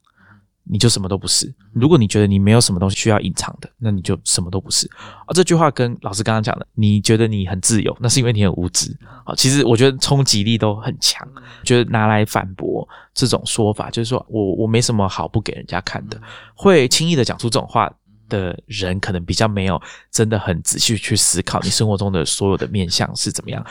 [0.71, 1.53] 你就什么都不是。
[1.73, 4.89] 如果你觉得你没有什么东西需要隐藏的，那你就什么都不是。
[5.27, 8.97] 而这句话跟老师刚刚讲的，你觉得你很自由，那是因为你很无知。
[9.25, 11.27] 啊，其实我觉得冲击力都很强，
[11.65, 16.17] 觉得拿来反驳这种说法，就是说我我没什么好不给人家看的，
[16.55, 17.91] 会轻易的讲出这种话
[18.29, 23.61] 的人，可能比较没有真的很仔细去思考你生活中的所有的面相是怎么样。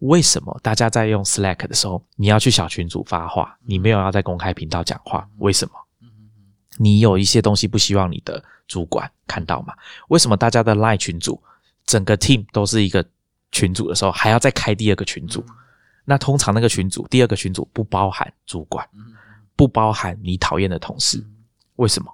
[0.00, 5.28] 为什么大家在用 Slack 的时候，你要去小群组发话，你没有要在公开频道讲话？
[5.38, 5.72] 为什么？
[6.78, 9.74] 你有一些东西不希望你的主管看到嘛？
[10.08, 11.42] 为什么大家的 Line 群组
[11.84, 13.04] 整个 team 都是一个
[13.50, 15.44] 群组的时候，还要再开第二个群组？
[16.04, 18.88] 那通常那个群组第二个群组不包含主管，
[19.56, 21.22] 不包含你讨厌的同事，
[21.76, 22.10] 为什么？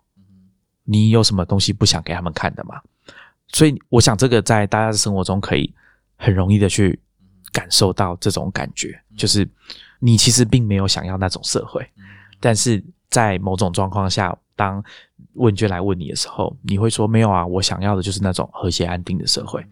[0.84, 2.80] 你有什么东西不想给他们看的吗？
[3.48, 5.72] 所以我想这个在大家的生活中可以
[6.16, 6.98] 很容易的去
[7.52, 9.46] 感受到这种感觉，就是
[9.98, 11.86] 你其实并没有想要那种社会，
[12.40, 14.34] 但是在某种状况下。
[14.56, 14.82] 当
[15.34, 19.64] 问卷来问你的时候，你会说没有啊，我想要的就是那种和谐安定的社会。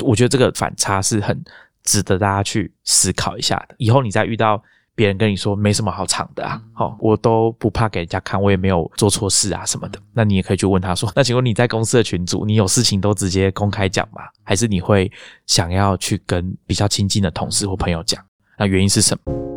[0.00, 1.42] 我觉得这个反差是很
[1.82, 3.74] 值得大家去思考一下的。
[3.78, 4.62] 以后你再遇到
[4.94, 9.98] 别人跟你说没什么好藏的啊，好，我都不怕给人家看，我也没有做错事啊什么的。
[10.12, 14.22] 那你也可以去问他说，那请问你在公司的群组，你有事情都直接公开讲吗？
[14.42, 15.10] 还是你会
[15.46, 18.22] 想要去跟比较亲近的同事或朋友讲？
[18.58, 19.55] 那原因是什么？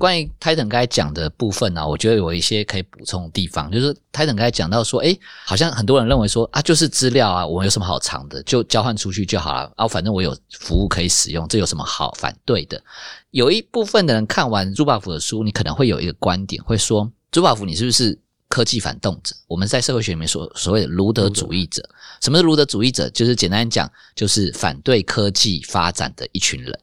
[0.00, 12.82] 关于 Titan 刚才讲的部分呢，我觉得有一些可以补充的地方，就是 Titan 刚才讲到说，哎，好像很多人认为说啊，就是资料啊，我们有什么好藏的，就交换出去就好了啊，反正我有服务可以使用，这有什么好反对的？
[13.30, 19.36] 有一部分的人看完朱巴福的书，你可能会有一个观点，会说朱巴福你是不是科技反动者？
[19.46, 21.86] 我们在社会学里面所所谓的卢德主义者，
[22.22, 23.10] 什么是卢德主义者？
[23.10, 26.80] 就是简单讲，就是反对科技发展的一群人，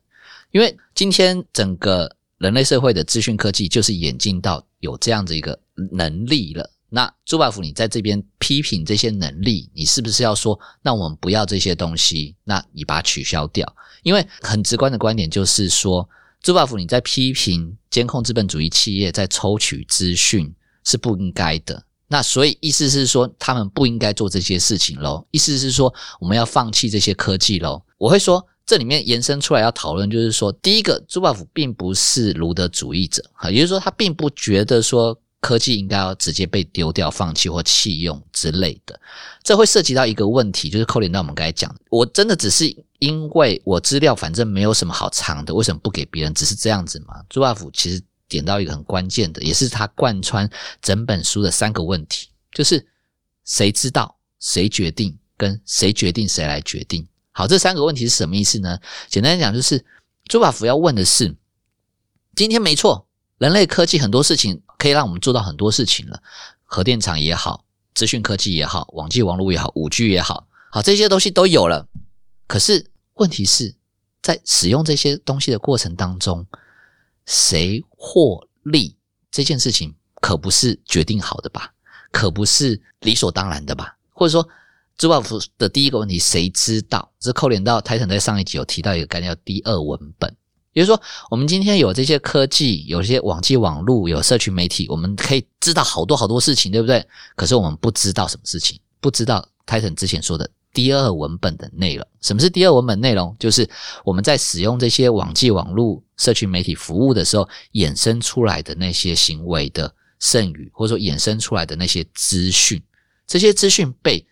[0.51, 2.13] 因为今天整个。
[2.38, 5.60] 人类社会的资讯科技就是演进到有这样的一个
[5.91, 6.69] 能力了。
[6.89, 13.76] 那朱巴福，你在这边批评这些能力，你是不是要说，那我们不要这些东西，那你把它取消掉？
[14.04, 16.08] 因为很直观的观点就是说，
[16.41, 20.54] 朱巴福你在批评监控资本主义企业在抽取资讯
[20.86, 21.84] 是不应该的。
[22.08, 25.26] 那所以意思是说，他们不应该做这些事情喽？
[25.32, 27.84] 意思是说，我们要放弃这些科技喽？
[27.97, 28.45] 我会说。
[28.67, 38.99] 这里面延伸出来要讨论，就是说，第一个，朱巴福并不是卢德主义者，哈，也就是说，他并不觉得说科技应该要直接被丢掉、放弃或弃用之类的。
[39.41, 42.67] 这会涉及到一个问题，就是扣连到我们刚才讲，我真的只是
[42.99, 46.34] 因为我资料反正没有什么好藏的，为什么不给别人？
[46.34, 47.23] 只是这样子吗？
[47.30, 50.49] 朱巴福其实点到一个很关键的，也是他贯穿
[50.82, 52.86] 整本书的三个问题，就是
[53.45, 57.08] 谁知道、谁决定、跟谁决定谁来决定。
[57.38, 58.80] 好，这三个问题是什么意思呢？
[59.10, 59.86] 简单讲，就是
[60.26, 61.36] 朱巴福要问的是：
[62.36, 66.19] 今天没错，人类科技很多事情可以让我们做到很多事情了，
[66.63, 71.88] 核电厂也好，资讯科技也好，网际网络也好，五 G 也好，好这些东西都有了。
[72.47, 73.76] 可是问题是
[74.23, 76.43] 在使用这些东西的过程当中，
[77.28, 78.97] 谁获利
[79.30, 81.71] 这件事情可不是决定好的吧？
[82.12, 83.95] 可不是理所当然的吧？
[84.12, 84.50] 或者说？
[84.97, 87.12] 朱巴福的第一个问题，谁知道？
[87.19, 90.36] 这扣连到泰坦在上一集有提到一个概念叫第二文本，
[90.73, 97.05] 也就是说，我们今天有这些科技，有些网际网络，有社群媒体，我们可以知道好多好多事情，对不对？
[97.36, 102.03] 可是我们不知道什么事情，不知道泰坦之前说的第二文本的内容。
[102.21, 103.36] 什么是第二文本内容？
[103.39, 103.69] 就是
[104.03, 112.81] 我们在使用这些网际网络、社群媒体服务的时候，衍生出来的那些行为的剩余，或者说衍生出来的那些资讯，
[113.27, 114.25] 这些资讯被。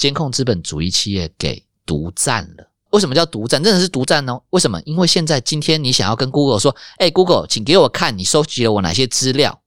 [0.00, 2.66] 监控资本主义企业给独占了？
[2.92, 3.62] 为什么叫独占？
[3.62, 4.40] 真的是独占哦？
[4.48, 4.80] 为什么？
[4.86, 9.60] 因为现在今天你想要跟 Google 说：“哎，Google，请给我看你收集了我哪些资料？”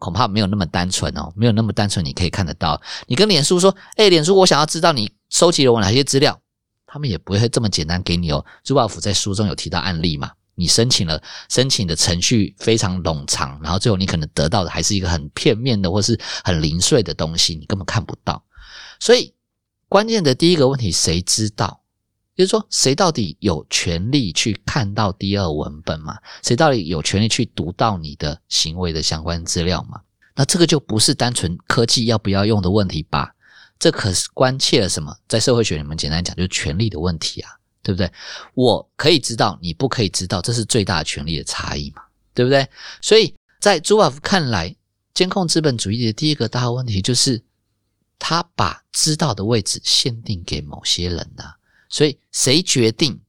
[0.00, 2.82] 恐怕没有那么单纯哦，没有那么单纯，你可以看得到。
[3.06, 6.36] 你跟脸书说：“哎，脸书，我想要知道你收集了我哪些资料？”
[6.84, 8.44] 他们也不会这么简单给你哦。
[8.64, 10.32] 朱宝福在书中有提到案例嘛？
[10.56, 18.42] 你申请了，申请的程序非常冗长，然后最后你可能得到的还是一个很片面的或是很零碎的东西，你根本看不到，
[18.98, 19.32] 所以。
[19.88, 21.80] 关键的第一个问题，谁知道？
[22.36, 26.18] 就是说，谁到底有权利去看到第二文本嘛？
[26.42, 30.00] 谁到底有权利去读到你的行为的相关资料嘛？
[30.34, 33.34] 那这个就不是单纯科技要不要用的问题吧？
[33.78, 35.16] 这可是关切了什么？
[35.26, 37.50] 在社会学里面，简单讲就是权利的问题啊，
[37.82, 38.10] 对不对？
[38.52, 42.02] 我可以知道，你不可以知道，这是最大的权利的差异嘛，
[42.34, 42.68] 对不对？
[43.00, 44.76] 所以在朱瓦夫看来，
[45.14, 47.45] 监控资本主义的第一个大问题就是。
[48.18, 51.54] 他把知道的位置限定给某些人呐，
[51.88, 53.20] 所以谁决定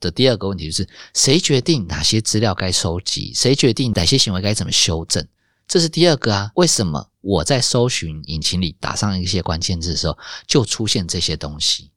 [0.00, 5.26] 的第二个问题就是谁决定哪些资料该收集，谁决定哪些行为该怎么修正，
[5.66, 6.50] 这是第二个啊。
[6.56, 11.90] 为什么我在搜寻引擎里打上一些关键字的时候就出现这些东西？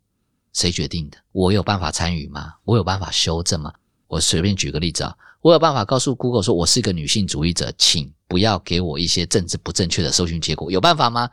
[0.54, 1.18] 谁决定的？
[1.32, 2.54] 我有办法参与吗？
[2.64, 3.74] 我有办法修正吗？
[4.08, 11.30] 我随便举个例子啊，我有办法告诉 Google 说我是一个女性主义者，请不要给我一些政治不正确的搜寻结果，有办法吗？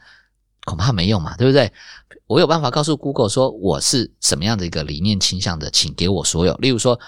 [0.66, 1.72] 恐怕没用嘛，对不对？
[2.26, 6.52] 我有办法告诉 Google 说我是什么样的一个理念倾向的，请给我所有。
[6.57, 6.98] 例如说，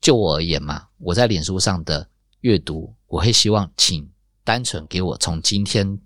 [0.00, 2.08] 就我而言嘛，我在脸书上的
[2.42, 4.08] 阅读，我会希望请
[4.44, 5.98] 单纯给我从今天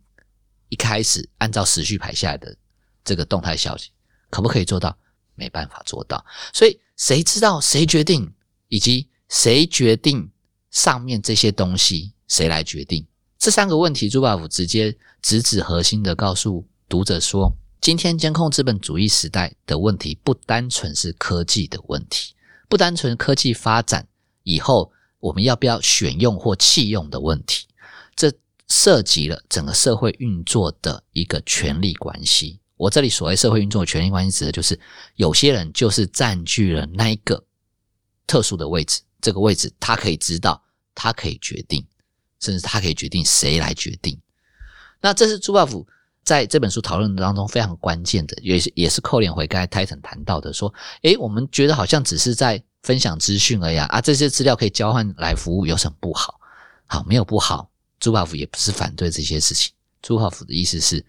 [0.71, 2.57] 一开始按照时序排下来的
[3.05, 3.91] 这个动态消息，
[4.31, 4.97] 可不可以做到？
[5.35, 6.25] 没办法做到。
[6.55, 8.33] 所以谁知道谁决定，
[8.69, 10.31] 以及谁决定
[10.71, 13.07] 上面这些东西，谁来决定？
[13.41, 22.35] 这三个问题，朱巴福直接直指核心的告诉读者说：今天监控资本主义时代的问题，不单纯是科技的问题，
[22.69, 24.07] 不单纯科技发展
[24.43, 27.67] 以后我们要不要选用或弃用的问题，
[28.15, 28.31] 这
[28.69, 32.61] 涉及了整个社会运作的一个权力关系。
[32.77, 34.79] 我这里所谓社会运作的权力关系，指的就是
[35.17, 37.43] 有些人就是占据了那一个
[38.27, 40.63] 特殊的位置，这个位置他可以知道，
[40.95, 41.83] 他可以决定，
[42.41, 44.19] 甚至他可以决定谁来决定。
[45.01, 45.87] 那这是朱巴甫
[46.25, 50.73] 在这本书讨论当中非常关键的，也是也是扣连回刚才 Titan 谈到的，说，
[51.03, 56.41] 诶，我们觉得好像只是在分享资讯而已啊，这些资料可以交换来服务，有什么不好？
[56.87, 57.71] 好，没有不好。
[58.01, 59.73] 朱巴甫也不是反对这些事情，
[60.03, 61.05] 朱巴甫的意思是。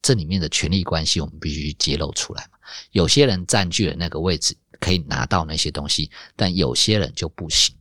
[0.00, 2.58] 这里面的权力关系，我们必须揭露出来嘛。
[2.92, 7.74] 有些人占据了那个位置，可以拿到那些东西，但有些人就不行。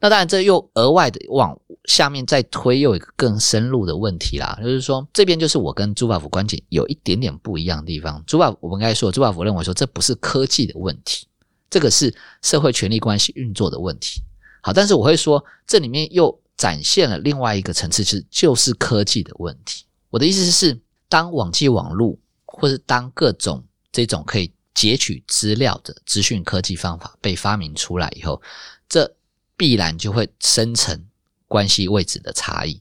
[0.00, 4.58] 那当然，这又额外的往下面再推，又有一个更深入的问题啦。
[4.62, 8.22] 就是说，这边就是我跟朱宝福观点有一点点不一样的地方。
[8.26, 11.26] 朱宝，我们刚才说，朱宝福认为说，这不是科技的问题，
[11.70, 14.20] 这个是社会权力关系运作的问题。
[14.62, 19.84] 好，但是我会说，这里面又展现了另外一个层次，是就是科技的问题。
[20.10, 20.80] 我的意思是。
[21.06, 28.42] 当网际网络，或是当各种这种可以截取资料的资讯科技方法被发明出来以后，
[28.88, 29.08] 这
[29.56, 31.06] 必然就会生成
[31.46, 32.80] 关系位置的差异。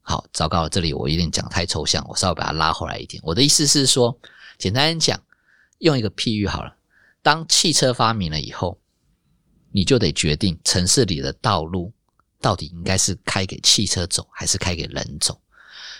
[0.00, 3.20] 好，糟糕，这里我有点讲太抽象，我稍微把它拉回来一点。
[3.24, 4.18] 我的意思是说，
[4.56, 5.20] 简单讲，
[5.78, 6.76] 用一个譬喻好了。
[7.22, 8.78] 当汽车发明了以后，
[9.72, 11.92] 你就得决定城市里的道路
[12.40, 15.40] 到底应该是开给汽车走，还是开给人走。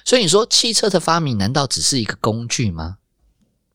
[0.04, 2.98] 所以你说汽车的发明难道只是一个工具吗？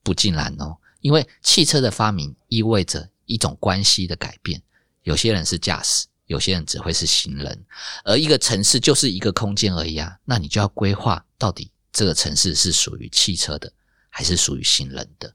[0.01, 4.63] 不尽然哦，因为汽车的发明意味着一种关系的改变。
[5.03, 7.65] 有些人是驾驶，有些人只会是行人，
[8.05, 10.17] 而一个城市就是一个空间而已啊。
[10.23, 13.71] 那你就要规划到底这个城市是属于汽车的，
[14.09, 15.31] 还是属于行人的。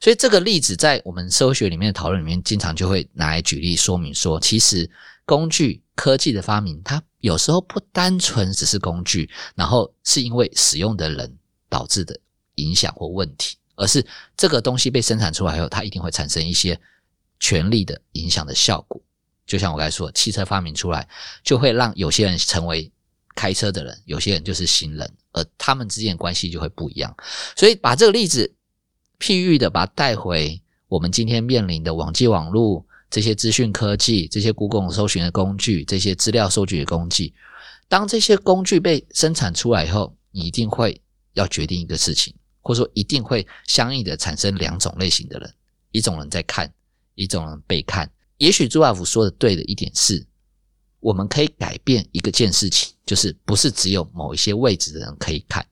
[0.00, 4.88] 所以这个例子在我们社会学里面的讨论里面，经常就会拿来举例说明说，其实
[5.24, 7.02] 工具科技的发明，它。
[7.20, 11.36] 有时候不单纯只是工具，然后是因为使用的人
[11.68, 12.16] 导致的
[12.54, 16.80] 影响或问题，而是这个东西被生产出来后，它一定会产生一些
[17.40, 19.02] 权力的影响的效果。
[19.46, 21.08] 就像我刚才说，汽车发明出来，
[21.42, 22.90] 就会让有些人成为
[23.34, 27.14] 开车的人，有些人就是行人，而他们之间的关系就会不一样。
[27.56, 28.54] 所以把这个例子
[29.20, 32.84] 譬喻的，把它带回我们今天面临的网际网络。
[33.08, 37.32] 这些资讯科技、这些 Google 搜寻的工具、这些资料收集的工具，
[37.86, 41.00] 当这些工具被生产出来以后，你一定会
[41.34, 45.54] 要决定一个事情，或者说一定会相应的产生两种类型的人：
[45.92, 46.70] 一种人在看，
[47.14, 48.10] 一种人被看。
[48.38, 50.26] 也许朱亚夫说的对的一点是，
[51.00, 55.66] 我们可以改变一个件事情，就是不是只有某一些位置的人可以看，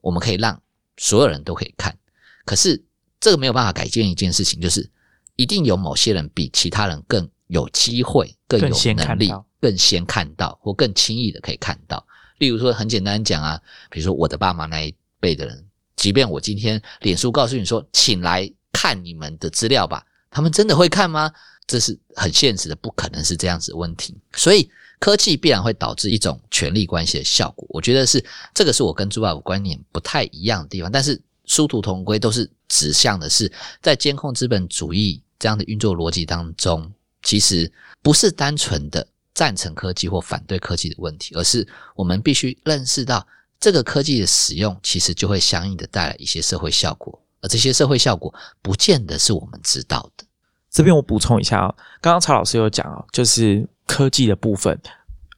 [0.00, 0.60] 我们可以让
[0.96, 1.96] 所有人都可以看。
[2.44, 2.82] 可是
[3.20, 4.90] 这个没有办法改变一件事情，就是。
[5.36, 12.06] 一定有某些人比其他人更有机会、更有能力、更先看到或更轻易的可以看到。
[12.36, 13.58] 例如说，很简单讲啊，
[13.90, 21.32] 比如说我的爸妈那一辈的人，即便我今天脸书告诉你说，请来看你们的资料吧，他们真的会看吗？
[21.66, 24.16] 这是很现实的，不可能是这样子问题。
[24.34, 27.66] 所以，科技必然会导致一种权力关系的效果。
[27.70, 31.20] 我觉得是这个是我跟朱爸爸观念不太一样的地方，但是。
[31.44, 33.52] 殊途同归，都是指向的是
[33.82, 36.90] 在监控资本主义这样的运作逻辑当中，
[37.24, 43.26] 其实不是单纯的赞成科技或反对科技的问题，而是我们必须认识到
[43.58, 48.32] 这个科技的使用，其实就会相应的带来一些社会效果，而这些社会效果
[48.62, 50.24] 不见得是我们知道的。
[50.72, 54.76] 这边我补充一下啊，刚刚曹老师有讲啊，就是科技的部分。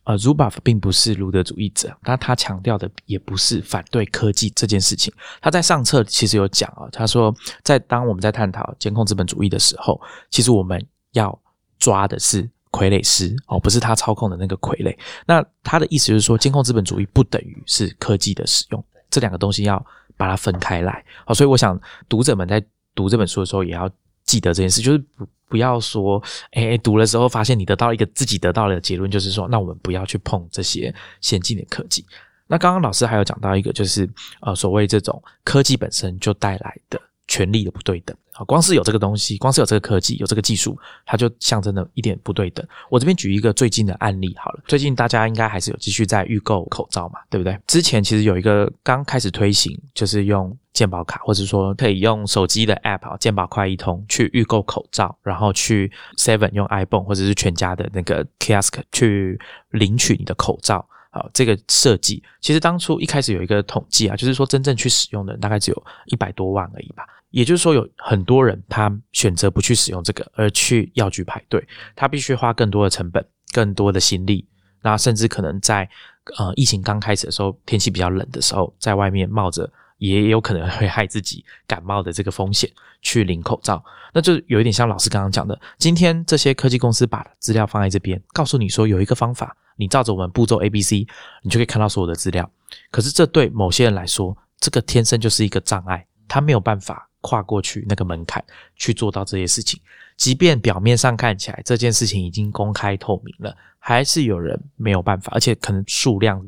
[0.05, 5.11] 呃，Zuboff 并不是卢德主义者，但他强调的也不是反对科技这件事情。
[5.41, 10.79] 他在上册其实有讲啊，他说，在当我们在探讨监控资本主义的时候，其实我们
[11.13, 11.37] 要
[11.79, 14.95] 抓的是傀儡师哦，不是他操控的那个傀儡。
[15.25, 19.83] 那他的意思就是说，监控资本主义不等于是科技的使用，这两个东西要
[20.19, 21.03] 把它分开来。
[21.25, 21.81] 好，所以我想
[22.11, 22.63] 读者们在
[22.95, 23.91] 读这本书的时候，也要
[24.25, 25.27] 记得这件事，就是不。
[25.47, 26.21] 不要说，
[26.51, 32.05] 哎，读了之后发现你得到一个自己得到的结论，就是说，那我们不要去碰这些先进的科技。
[32.49, 34.09] 那刚刚老师还有讲到一个，就是
[34.41, 38.17] 呃，所谓这种科技本身就带来的权力的不对等。
[38.33, 42.67] 啊，光是有这个东西，光是有这个科技，有这个技术，它就象征了一点不对等。
[42.91, 47.57] 我这边举一个最近的案例好了，最近大家应该还是有继续在预购口罩嘛，对不对？
[47.69, 59.39] 之前其实有一个刚开始推行，就是用健保卡，或者说可以用手机的 App 健保快一通去预购口罩，然后去 Seven 用 iPhone 或者是全家的那个 Kiosk 去
[59.71, 60.85] 领取你的口罩。
[61.15, 67.07] 好，这个设计其实当初一开始有一个统计啊，就是说真正去使用的大概只有一百多万而已吧。
[67.31, 74.47] 也就是说，有很多人他选择不去使用这个，而去药局排队，他必须花更多的成本、更多的心力，
[74.83, 75.89] 那甚至可能在
[76.37, 79.69] 呃疫情刚开始的时候，天气比较冷的时候，在外面冒着
[79.99, 82.71] 也有可能会害自己感冒的这个风险
[83.03, 83.83] 去领口罩。
[84.13, 91.07] 那就有一点像老师刚刚讲的，今天这些科技公司把资料放在这边，告诉你说有一个方法，你照着我们步骤 A、B、C，
[91.43, 92.49] 你就可以看到所有的资料。
[92.91, 98.45] 可是这对某些人来说，这个天生就是一个障碍，他没有办法跨过去那个门槛
[98.77, 99.81] 去做到这些事情。
[100.17, 106.45] 即便表面上看起来这件事情已经公开透明了，还是有人没有办法，而且可能数量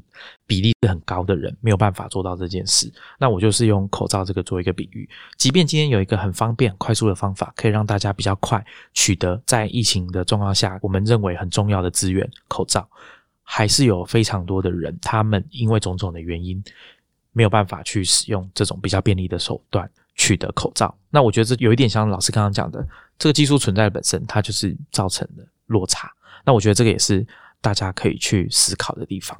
[0.46, 2.90] 比例是很高的人没有办法做到这件事。
[3.18, 8.64] 那我就是用口罩这个做一个比喻，即便今天有一个很方便、快速的方法，可以让大家比较快
[8.94, 12.88] 取得在疫情的状况下我们认为很重要的资源——口罩，
[13.42, 16.62] 还是有非常多的人，他们因为种种的原因
[17.32, 19.90] 没有办法去使用这种比较便利的手段。
[20.16, 22.84] 取得口罩，那我觉得这有一点像老师刚刚讲的，
[23.18, 26.10] 这个技术存在本身，它就是造成的落差。
[26.44, 27.26] 那我觉得这个也是
[27.60, 29.36] 大家可以去思考的地方。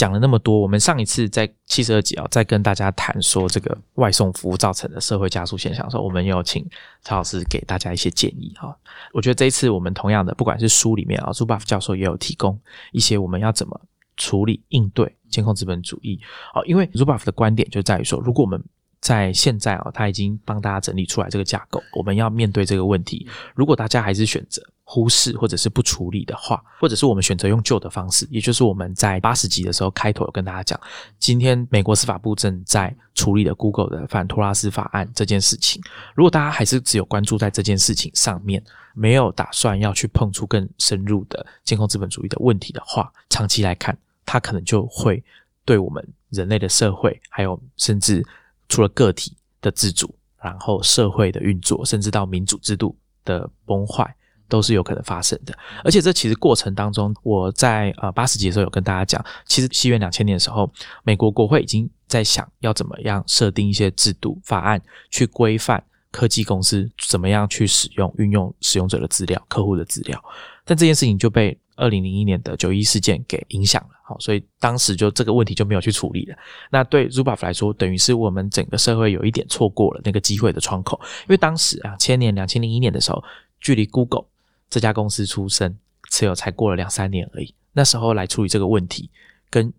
[0.00, 6.66] 讲了那么多，我们上一次在七十二集啊，在跟大家谈说这个外送服务造成的社会加速现象的时候，我们有请
[7.02, 8.74] 曹老师给大家一些建议哈。
[9.12, 12.58] 我觉得这一次我们同样的，不管是书里面啊，朱巴夫教授也有提供
[12.92, 13.78] 一些我们要怎么
[14.16, 16.18] 处理应对监控资本主义
[16.54, 18.58] 啊，因为朱巴夫的观点就在于说，如果我们
[19.00, 23.26] 在现在啊，他已经帮大家整理出来这个架构，我们要面对这个问题。
[23.54, 30.78] 如果大家还是选择忽视或者是不处理的话，或者是我们选择用旧的方式，也就是我们在八十集的时候开头有跟大家讲，
[31.18, 35.80] 今天美国司法部正在处理的 Google 的反托拉斯法案这件事情。
[36.14, 43.96] 如果大家还是只有关注在这件事情上面，没有打算要去碰触更深入的监控资本主义的问题的话，长期来看，
[44.26, 45.24] 它可能就会
[45.64, 48.22] 对我们人类的社会，还有甚至。
[48.70, 54.14] 除了个体的自主，然后社会的运作，甚至到民主制度的崩坏，
[54.48, 55.52] 都是有可能发生的。
[55.84, 70.22] 而且这其实过程当中，我在呃八十集的时候有跟大家讲，其实西元两千年的时候，美国国会已经在想要怎么样设定一些制度法案，去规范科技公司怎么样去使用运用使用者的资料、客户的资料，
[70.64, 71.58] 但这件事情就被。
[71.76, 76.36] 二零零一年的九一事件给影响了，好，所以当时就这个问题就没有去处理了。
[76.70, 83.24] 那对 Zuboff 来说，等于是我们整个社会有一点错过了那个机会的窗口，因为当时啊，千年两千零一年的时候，
[83.62, 84.26] 距离 Google
[84.68, 85.74] 这家公司出生
[86.10, 87.54] 持有才过了两三年而已。
[87.72, 89.08] 那时候来处理这个问题，
[89.48, 89.72] 跟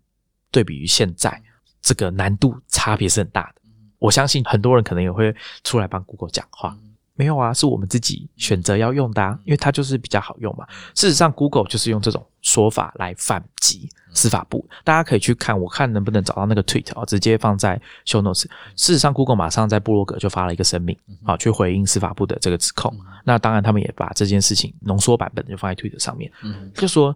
[0.50, 1.40] 对比于现在，
[1.80, 3.61] 这个难度差别是很大的。
[4.02, 6.76] 我相信很多人可能也会出来帮 Google 讲话。
[7.14, 10.66] 没有啊，是我们自己选择要用的，啊，因为它就是比较好用嘛。
[10.94, 14.66] 事实上，Google 就是用这种说法来反击司法部。
[14.82, 18.40] 大家可以去看，我看能不能找到那个 tweet 啊，直接放在 show notes。
[18.40, 22.92] 事实上，Google 马上在布洛格就发了一个声明，啊，去回应司法部的这个指控。
[23.24, 26.32] 那当然，他们也把这件事情浓缩版本就放在 tweet 上面，
[26.74, 27.14] 就说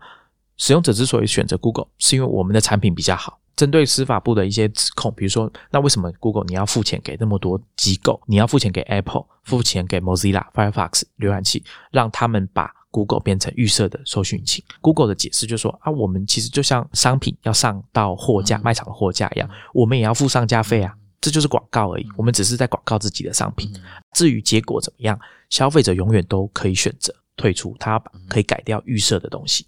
[0.58, 3.38] 使用者之所以选择 Google，是因为我们的产品比较好。
[3.56, 8.20] 针对司法部的一些指控，比如说，那为什么 Google 你要付钱给那么多机构？
[8.26, 22.06] 你要付钱给 Apple，付钱给 Mozilla、Firefox 浏览器，让他们把 Google 变成预设的搜寻引擎？Google 的解释就说啊，我们其实就像商品要上到货架卖场的货架一样，我们也要付上架费啊，这就是广告而已。
[22.16, 23.72] 我们只是在广告自己的商品。
[24.12, 29.66] 至于结果怎么样，消费者永远都可以选择退出，他可以改掉预设的东西。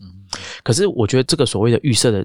[0.63, 2.25] 可是我觉得这个所谓的预设的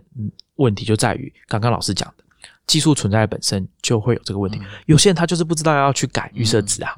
[0.55, 2.23] 问题就在于刚刚老师讲的，
[2.67, 4.59] 技术存在本身就会有这个问题。
[4.85, 6.95] 有些人他就是不知道要去改预设值啊，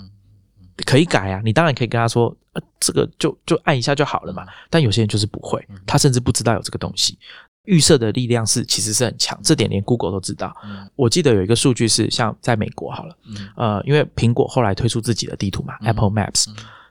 [0.85, 4.45] 可以改啊，你当然可以跟他说，呃，这个就就按一下就好了嘛。
[4.69, 7.17] 但有些人就是不会，他甚至不知道有这个东西。
[7.65, 10.55] 预设的力量是其实是很强，这点连 Google 都知道。
[10.95, 13.17] 我记得有一个数据是，像在美国好了，
[13.57, 16.45] 呃，因为苹果后来推出自己的地图嘛，Apple Maps，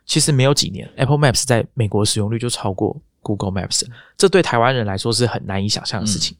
[0.06, 3.00] 其实没有几年，Apple Maps 在美国使用率就超过。
[3.26, 3.86] Google Maps，
[4.18, 6.36] 这对台湾人来说是很难以想象的事情。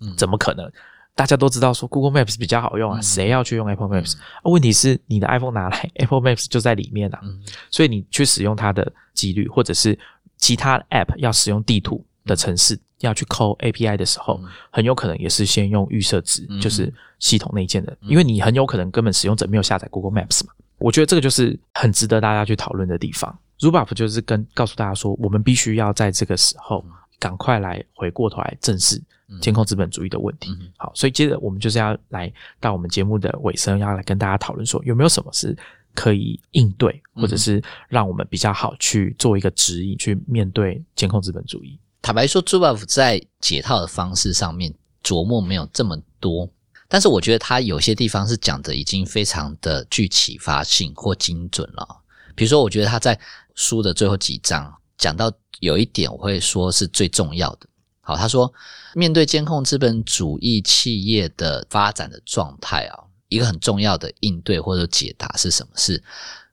[0.00, 0.70] 嗯，怎么可能？
[1.14, 4.16] 大家都知道说 Google Maps 比较好用啊，谁要去用 Apple Maps？
[4.44, 7.22] 问题是你的 iPhone 拿来 Apple Maps 就在里面啊，
[7.70, 9.98] 所以你去使用它的几率，或者是
[10.36, 14.38] 其他 App 要使用地图的城市要去扣 API 的时候，
[14.70, 20.52] 很有可能也是先用预设值，就是系统内建的，因为你很有可能根本使用者没有下载 Google Maps 嘛。
[20.80, 23.38] 我觉得这个就是很值得大家去讨论的地方。
[23.58, 26.84] Zuboff 就是跟告诉大家说，我们必须要在这个时候
[27.18, 29.00] 赶快来回过头来正视
[29.40, 30.50] 监控资本主义的问题。
[30.78, 35.54] 好，所以接着我们就是要来到我们节目的尾声，要来跟大家讨论说，有没有什么是
[35.94, 41.78] 可以应对，或者是让我们比较好去做一个指引，去面对监控资本主义。
[42.00, 44.72] 坦白说，Zuboff 在解套的方式上面
[45.04, 46.48] 琢磨没有这么多，
[46.92, 51.86] 但是我觉得他有些地方是讲的已经非常的具启发性或精准了。
[52.34, 53.18] 比如说，我觉得他在
[53.54, 57.68] 书的最后几章讲到有一点，我会说是最重要的。
[58.00, 58.52] 好，他说，
[58.94, 65.72] 面对监控资本主义企业的发展的状态啊，一个很重要的应对或者解答是什么？
[65.76, 66.02] 是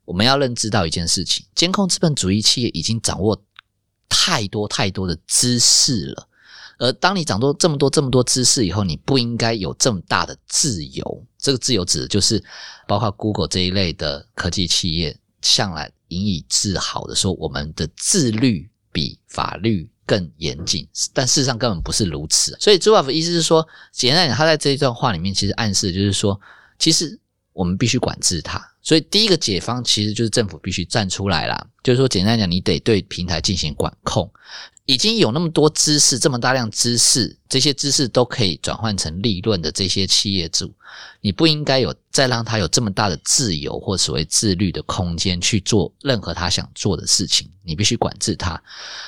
[0.05, 3.41] 我们要认知到一件事情：监控资本主义企业已经掌握
[4.07, 6.27] 太多太多的知识了。
[6.78, 11.23] 而当你掌握这么多这么多知识以后，你不应该有这么大的自由。
[11.38, 12.43] 这个自由指的就是
[12.88, 19.89] 包括 Google 这一类的科技企业，向来引以自豪的说，我们的自律比法律。
[20.07, 22.55] 更严谨，但事实上根本不是如此。
[22.61, 26.39] 所以朱瓦夫意思是说，简单讲，他在这一段话里面其实暗示就是说，
[26.80, 27.19] 其实
[27.51, 28.57] 我们必须管制它。
[28.82, 34.32] 所以第一个解方其实就是政府必须站出来啦，就是说简单讲，你得对平台进行管控。
[34.88, 40.73] 已经有那么多知识，这么大量知识，这些知识都可以转换成利润的这些企业主，
[41.19, 48.61] 你不应该有再让他有这么大的自由或所谓自律的空间去做任何他想做的事情，你必须管制他。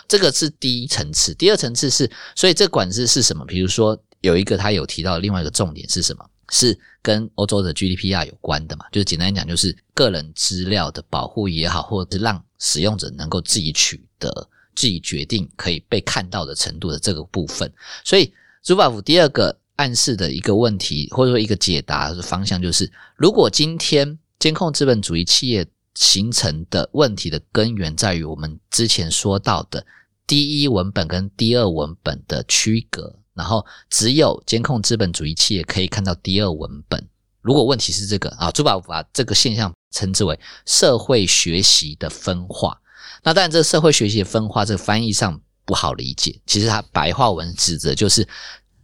[0.06, 3.46] 这个是第一层次，第二层次是，所以这管制是什么？
[3.46, 6.30] 比如说有一个他有提到另外一个重点是什么？
[6.52, 8.84] 是跟欧洲的 GDPR 有关的嘛？
[8.92, 14.50] 就是简单讲，就是个人资料的保护也好，或者是让使用者能够自己取得。
[14.80, 17.70] 自己决定可以被看到的程度的这个部分，
[18.06, 29.86] 所以朱法夫第二个暗示的一个问题，或者说一个解答的方向，就是如果今天监控资本主义企业形成的问题的根源在于我们之前说到的
[30.26, 37.06] 第一文本跟第二文本的区隔，然后只有监控资本主义企业可以看到第二文本。
[37.42, 42.80] 如果问题是这个啊，朱法夫把这个现象称之为社会学习的分化。
[43.24, 46.40] 那当然，这个社会学习的分化，这个翻译上不好理解。
[46.46, 48.28] 其实它白话文指的就是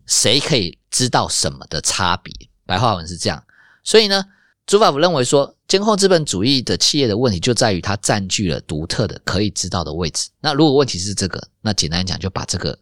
[0.06, 2.34] 谁可以知道什么的差别。
[2.66, 3.44] 白话文是这样。
[3.84, 4.24] 所以呢，
[4.66, 10.30] 朱法夫认为说，监控资本主义的企业的问题就在于它占据了独特的可以知道的位置。
[10.42, 12.78] 那如果问题是这个，那简单讲，就把这个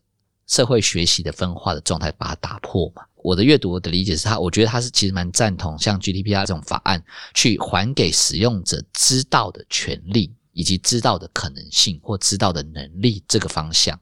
[0.48, 3.04] 社会学习的分化的状态把它打破嘛。
[3.18, 7.02] 我的阅读的理解是他，我觉得他是其实蛮赞同像 GDPR 这种法案，
[7.34, 10.34] 去还给使用者知道的权利。
[10.54, 14.00] 以及知道的可能性或知道的能力这个方向，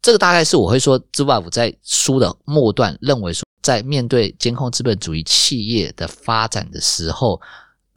[0.00, 7.40] 这个大概是我会说，朱巴夫在书的末段认为说，在面对监控资本主义企业的发展的时候，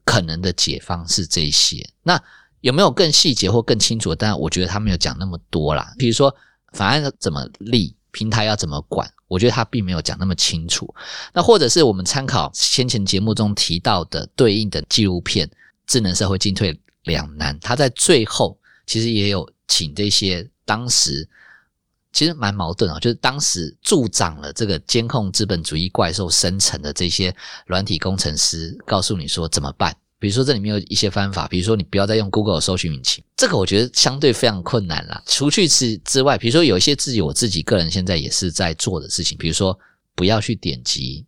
[0.04, 1.88] 可能的解方是这些。
[2.02, 2.22] 那
[2.62, 4.16] 有没有更细节或更清楚？
[4.16, 5.94] 当然，我觉得他没有讲那么多啦。
[5.98, 6.34] 比如说，
[6.74, 10.94] 法案怎么立，平台要怎么管，我觉得他并没有讲那么清楚。
[11.34, 15.48] 那或者是我们参考先前节目中提到的对应的纪录片
[15.86, 16.74] 《智能社会进退》。
[17.04, 21.28] 两难，他在最后其实也有请这些当时
[22.14, 27.34] 其实蛮矛盾啊，就是当时助长了这个监控资本主义怪兽生成的这些
[27.66, 29.96] 软体工程师，告诉你说怎么办？
[30.20, 35.24] 比如说这里面有一些方法，比如说你不要再用 Google 搜寻引擎，这个我觉得相对非常困难啦。
[35.26, 39.80] 除去此之外，比如说有一些自己我自己个人现在也是在做的事情，比如说
[40.14, 41.26] 不要去点击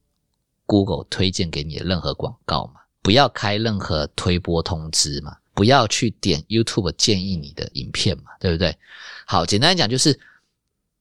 [0.67, 5.37] Google 推荐给你的任何广告嘛，不要开任何推播通知嘛。
[5.53, 8.75] 不要去点 YouTube 建议你的影片嘛，对不对？
[9.25, 10.19] 好，简单讲就是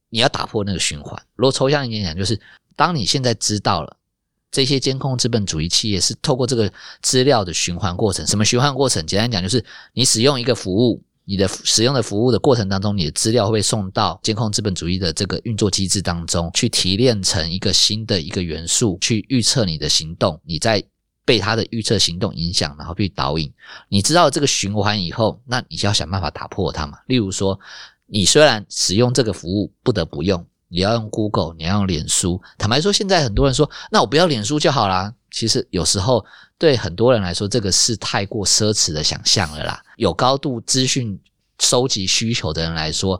[0.09, 1.21] 你要打破那个循环。
[1.35, 2.39] 如果抽象一点讲，就是
[2.75, 3.97] 当你现在知道了
[4.51, 9.05] 这些监控资本主义企业是透过这个资料的循环过程，什么循环过程？
[9.07, 20.39] 简单讲就是你使用一个服务，你的使用的服务的过程当中，你的资料会被送到监控资本主义的这个运作机制当中去提炼成一个新的一个元素，去预测你的行动。
[20.45, 20.83] 你在
[21.25, 23.51] 被他的预测行动影响，然后被导引。
[23.89, 26.97] 你知道这个循环以后，那你就要想办法打破它嘛。
[27.07, 27.59] 例如说，
[28.05, 32.41] 你虽然使用这个服务不得不用，你要用 Google，你要用脸书。
[32.57, 35.13] 坦白说，现在很多人说，那我不要脸书就好啦。
[35.31, 36.23] 其实有时候
[36.57, 39.81] 对很多人来说，这个是太过奢侈的想象了啦。
[39.97, 41.19] 有高度资讯
[41.59, 43.19] 收集需求的人来说，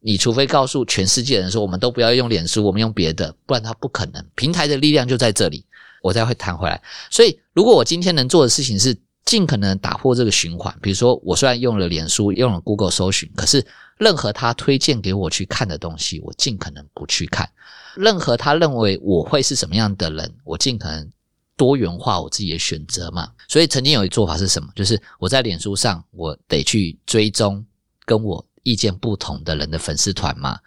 [0.00, 4.24] 你除非告诉全世界人说，我们都不要用脸书，我们用别的，不然他不可能。
[4.34, 5.64] 平台的力量就在这里。
[6.02, 8.94] 我再会弹回来，所以如果我今天能做的事情是
[9.24, 13.64] 尽可能打破这个循环，比如说我虽然用了脸书，用了 Google 搜寻，可是
[13.98, 17.46] 任何他推荐给我去看的东西，我尽可能不去看；
[17.94, 21.08] 任何他认为我会是什么样的人，我尽可能
[21.56, 23.30] 多元化我自己的选择嘛。
[23.46, 24.68] 所以曾经有一做法是什么？
[24.74, 27.64] 就是我在脸书上，我得去追踪
[28.04, 30.58] 跟我意见不同的人的粉丝团嘛。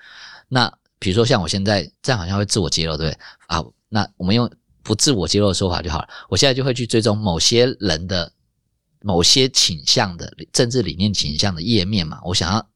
[0.47, 3.19] 那比如说像我现在这样，好像会自我揭露，对不对？
[3.47, 4.49] 啊，那我们用。
[4.85, 6.07] 不自我揭露的说法就好了。
[6.29, 8.31] 我现在就会去追踪某些人的
[9.01, 12.19] 某些倾向的政治理念倾向的页面嘛。
[12.23, 12.69] 我想要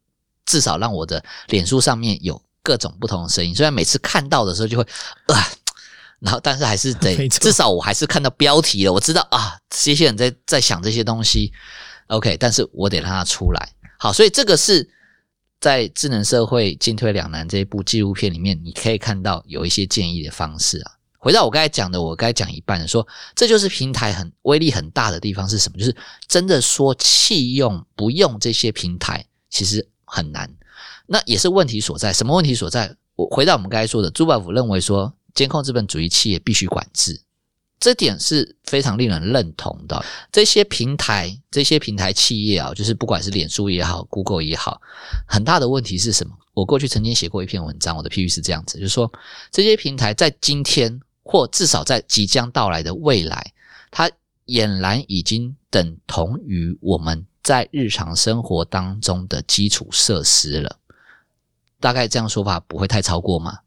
[0.47, 3.53] 至少让我的脸书上面有各种不同的声音。
[3.53, 4.84] 虽然每次看到的时候就会
[5.28, 5.47] 啊，
[6.20, 11.53] 然后但是还是得 至少我还是看到标题了，我知道啊，这些人在在想这些东西。
[12.07, 13.72] OK，但是我得让它出来。
[13.99, 14.89] 好，所以这个是
[15.60, 20.91] 在《智能社会进退两难》这一部纪录片里面，你可以看到有一些建议的方式啊。
[21.20, 23.05] 回到我刚才讲的，我该讲一半，说
[23.36, 25.78] 这就是平台很威力很大的地方是什么？
[25.78, 25.95] 就是
[26.28, 30.49] 真的说弃用不用这些平台，其实很难。
[31.05, 32.13] 那也是问题所在。
[32.13, 32.95] 什么问题所在？
[33.15, 37.22] 我回到我们刚才说的，朱宝福认为说，监控资本主义企业必须管制。
[37.82, 40.05] 这点是非常令人认同的。
[40.32, 44.82] 这些平台、这些平台企业啊，就是不管是脸书也好、Google 也好，
[45.28, 46.34] 很大的问题是什么？
[46.53, 49.11] 我过去曾经写过一篇文章，我的譬喻是这样子，就是说
[49.51, 50.99] 这些平台在今天，
[51.32, 53.53] 或至少在即将到来的未来，
[53.91, 54.09] 它
[54.47, 60.80] 俨然已经等同于我们在日常生活当中的基础设施了。
[61.80, 63.59] 大概这样说法不会太超过吗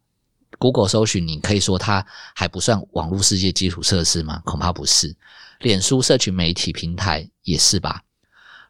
[0.59, 2.05] ？Google 搜寻，你可以说它
[2.35, 4.43] 还不算网络世界基础设施吗？
[4.45, 5.15] 恐怕不是。
[5.61, 8.03] 脸书社群媒体平台也是吧？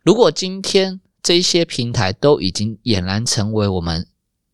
[0.03, 4.07] 如果今天这些平台都已经俨然成为我们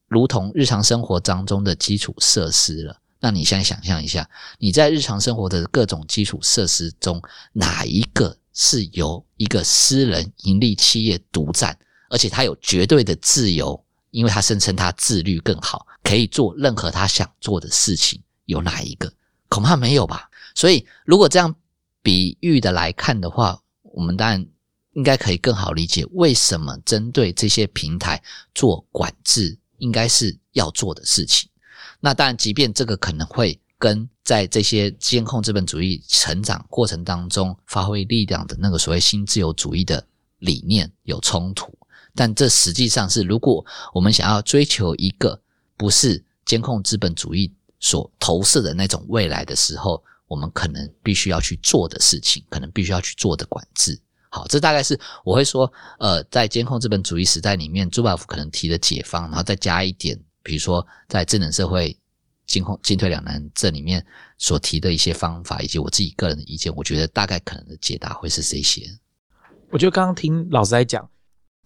[0.07, 7.21] 如同日常生活当中的基础设施了，那你现在想象一下，你在日常生活的各种基础设施中，
[7.53, 11.79] 哪一个是由一个私人盈利企业独占，
[12.11, 13.85] 而且它有绝对的自由？
[14.11, 19.13] 因为他声称他自律更好，可以做任何他想做的事情，有哪一个？
[19.51, 20.31] 恐怕没有吧。
[20.55, 21.55] 所以，如果这样
[22.03, 24.47] 比喻的来看的话，我们当然
[24.93, 28.21] 应该可以更好理解为什么针对这些平台
[28.55, 31.51] 做管制，应该是要做的事情。
[32.01, 40.05] 那当然，即便这个可能会跟在这些监控资本主义成长过程当中发挥力量的那个所谓新自由主义的
[40.39, 41.73] 理念有冲突。
[42.15, 45.41] 但这实际上是，如果我们想要追求一个
[45.77, 53.99] 不是监控资本主义所投射的那种未来的时候，我们可能必须要去做的事情，可能必须要去做的管制。
[54.31, 60.19] 好，这大概是我会说，呃，在监控资本主义时代里面，朱宝福可能提的解放，然后再加一点，
[60.49, 61.95] 比如说在智能社会
[62.47, 64.03] 监控进退两难这里面
[64.39, 68.83] 所提的一些方法，以及我自己个人的意见，我觉得大概可能的解答会是这些。
[69.71, 71.07] 我觉得刚刚听老师在讲。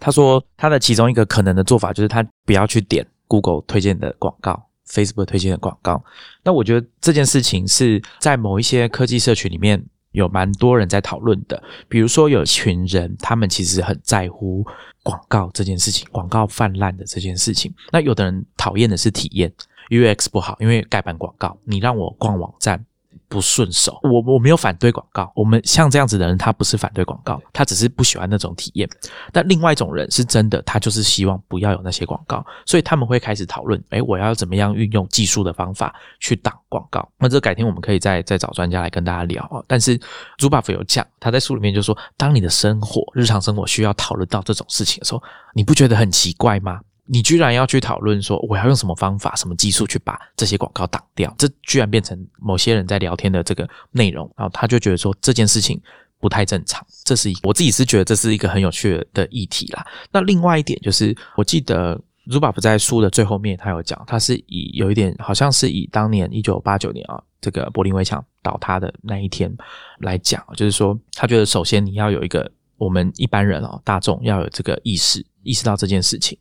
[0.01, 6.03] 他说，他的其中一个可能的做法就是他不要去点 Google 推荐的广告、Facebook 推荐的广告。
[6.43, 9.81] 那我觉得这件事情是在某一些科技社群里面
[10.13, 11.63] 有蛮多人在讨论的。
[11.89, 14.65] 比如说，有群人他们其实很在乎
[15.03, 17.75] 广告这件事情，广告泛滥的这件事情。
[17.91, 19.53] 那有的人讨厌的是体验
[19.91, 22.83] UX 不好，因为盖板广告，你让我逛网站。
[23.29, 25.33] 不顺手，我我没有反对广告。
[25.35, 28.89] 我们像这样子的人，他不是反对广告，他只是不喜欢那种体验。
[29.33, 37.09] 但另外一种人是真的，他就是希望不要有那些广告，所以他们会开始讨论：哎，我要怎么样运用技术的方法去挡广告？
[37.19, 39.63] 那这改天我们可以再再找专家来跟大家聊啊。
[39.67, 39.99] 但是
[40.37, 45.23] 朱巴夫有讲，他在书里面就说，当你的生活日常生活需要讨论到这种事情的时候，
[45.55, 46.81] 你不觉得很奇怪吗？
[47.13, 51.33] 你居然要去讨论说我要用什么方法、什么技术去把这些广告挡掉？
[51.37, 55.79] 这居然变成某些人在聊天的这个内容，然后他就觉得说这件事情
[56.19, 56.83] 不太正常。
[57.05, 59.87] 这是我自己是觉得这是一个很有趣的议题啦。
[60.11, 69.55] 那另外一点就是，我记得 Zuba 在书的最后面，他有讲，他是以有一点好像是以当年一九八九年啊，这个柏林围墙倒塌的那一天
[69.99, 76.39] 来讲，就是说他觉得首先你要有一个我们一般人哦大众要有这个意识，意识到这件事情。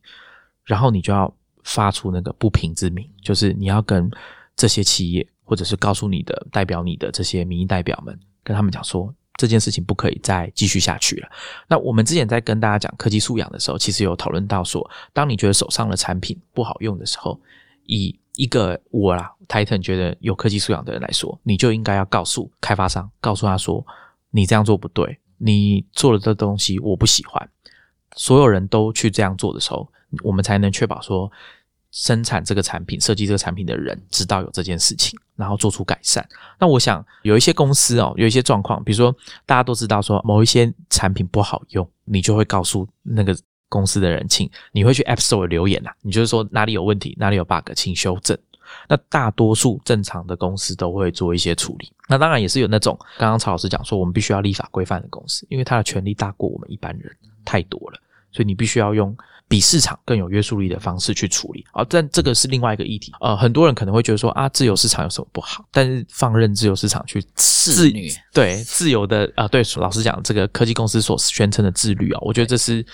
[0.66, 1.34] 然后你就要
[1.64, 4.10] 发出那个不平之鸣，就是你要跟
[4.56, 11.30] 这些企业，或者是告诉你的代表你的这些民意代表们，跟他们讲说这件事情不可以再继续下去了。
[11.68, 17.40] 那我们之前在跟大家讲科技素养的时候，其实有讨论到说，当你觉得手上的产品不好用的时候，
[17.86, 23.86] 以一个我啦，Titan 觉得有科技素养的人来说，你就应该要告诉开发商，告诉他说
[24.30, 27.50] 你这样做不对，你做了这东西我不喜欢。
[28.16, 29.88] 所有人都去这样做的时候。
[30.24, 31.32] 我们才能确保说，
[31.92, 36.26] 生产这个产品、设计这个产品的人知道有这件事情，然后做出改善。
[36.58, 39.14] 那我想有一些公司哦，有一些状况，比如说
[39.46, 43.38] 大家都知道说某一些产品不好用，你就会告诉那个
[43.68, 48.38] 公司的人，请你会去 App Store 留言呐，你就是说哪里有问题，哪里有 bug，请修正。
[48.88, 51.92] 那大多数正常的公司都会做一些处理。
[52.08, 58.00] 那当然也是有那种刚刚曹老师讲说，我们必须要立法规范的公司，因为他的权力大过我们一般人太多了，
[58.32, 59.14] 所以你必须要用。
[59.52, 63.12] 比市场更有约束力的方式去处理啊，但这个是另外一个议题。
[63.20, 65.66] 呃，很多人可能会觉得说啊，自由市场有什么不好？
[65.74, 72.86] 但是放任自由市场去自律，对自由的啊，对，老实讲，这个科技公司所宣称的自律啊，我觉得这是，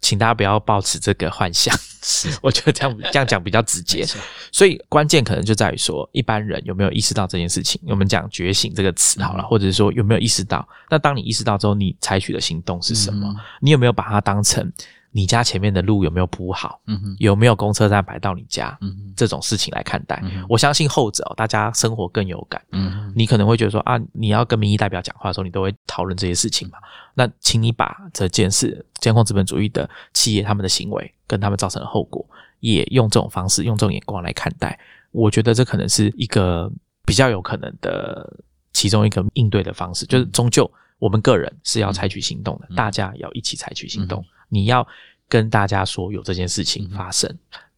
[0.00, 1.76] 请大家不要抱持这个幻想。
[2.02, 4.06] 是， 我觉得这样这样讲比较直接。
[4.50, 7.78] 所以关键可能就在于说，一般人有没有意识到这件事情？
[7.86, 10.66] 我们讲觉醒这个词好了，或者是说有没有意识到？
[10.88, 13.36] 那当你意识到之后，你采取的行动是什么？
[13.60, 14.72] 你有没有把它当成？
[15.16, 20.20] 你家前面的路有没有铺好，嗯哼，有没有公车站排到你家，嗯哼，这种事情来看待。
[20.22, 22.62] 嗯我相信后者、哦，大家生活更有感。
[22.72, 26.76] 嗯哼，你可能会觉得说啊，你要跟民意代表讲话的时候，你都会讨论这些事情嘛？
[27.14, 32.22] 那请你把这件事监控资本主义的企业他们的行为跟他们造成的后果，
[32.60, 34.78] 也用这种方式、用这种眼光来看待。
[35.12, 36.70] 我觉得这可能是一个
[37.06, 38.30] 比较有可能的
[38.74, 42.76] 其中一个应对的方式，就是终究我们个人是要采取行动的，嗯。
[42.76, 44.22] 大家要一起采取行动。
[44.50, 44.86] 嗯你要
[45.28, 47.32] 跟大家说有这件事情发生，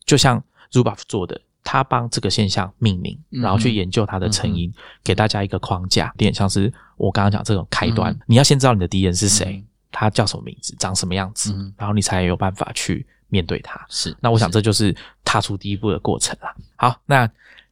[0.05, 1.41] 就像 Zuboff 做的。
[1.65, 4.73] 他帮这个现象命名，嗯然后去研究它的成因，
[5.05, 8.11] 给大家一个框架，有点像是我刚刚讲这种开端。
[8.11, 13.85] 嗯你要先知道你的敌人是谁，嗯他叫什么名字，长什么样子，嗯然后你才有办法去面对他。
[13.91, 14.17] 是。
[14.19, 16.55] 那我想这就是踏出第一步的过程啦。
[16.77, 17.31] 好，那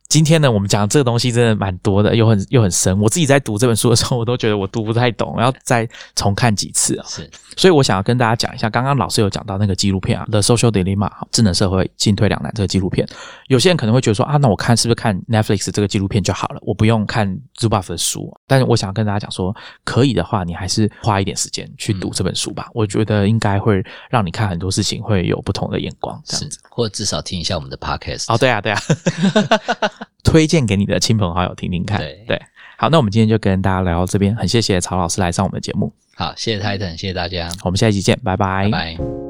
[0.09, 2.99] 今天呢，我们讲这个东西真的蛮多的，又很又很深。
[3.01, 7.05] 我自己在读这本书的时候，我都觉得我读不太懂，要再重看几次啊。
[7.09, 13.07] 是，所以我想要跟大家讲一下，刚刚老师有讲到那个纪录片啊，《The Social Dilemma》智能社会进退两难这个纪录片。
[13.49, 18.33] 有些人可能会觉得说啊，那我看是不是看 Netflix 这个纪录片就好了，我不用看 Zuboff 的书。
[18.47, 19.55] 但是我想跟大家讲说，
[19.85, 22.69] 可以的话，你还是花一点时间去读这本书吧。
[22.73, 28.33] 我觉得应该会让你看很多事情会有不同的眼光，这样是子。，或者至少听一下我们的 podcast。
[28.33, 28.81] 哦，对啊，对啊，
[30.25, 31.99] 推荐给你的亲朋好友听听看。
[32.27, 32.41] 对。
[32.79, 38.65] 好，那我们今天就跟大家聊到这边，很谢谢曹老师来上我们的节目，好，谢谢 Titan，谢谢大家，我们下一集见，拜拜。
[38.65, 39.26] 拜拜。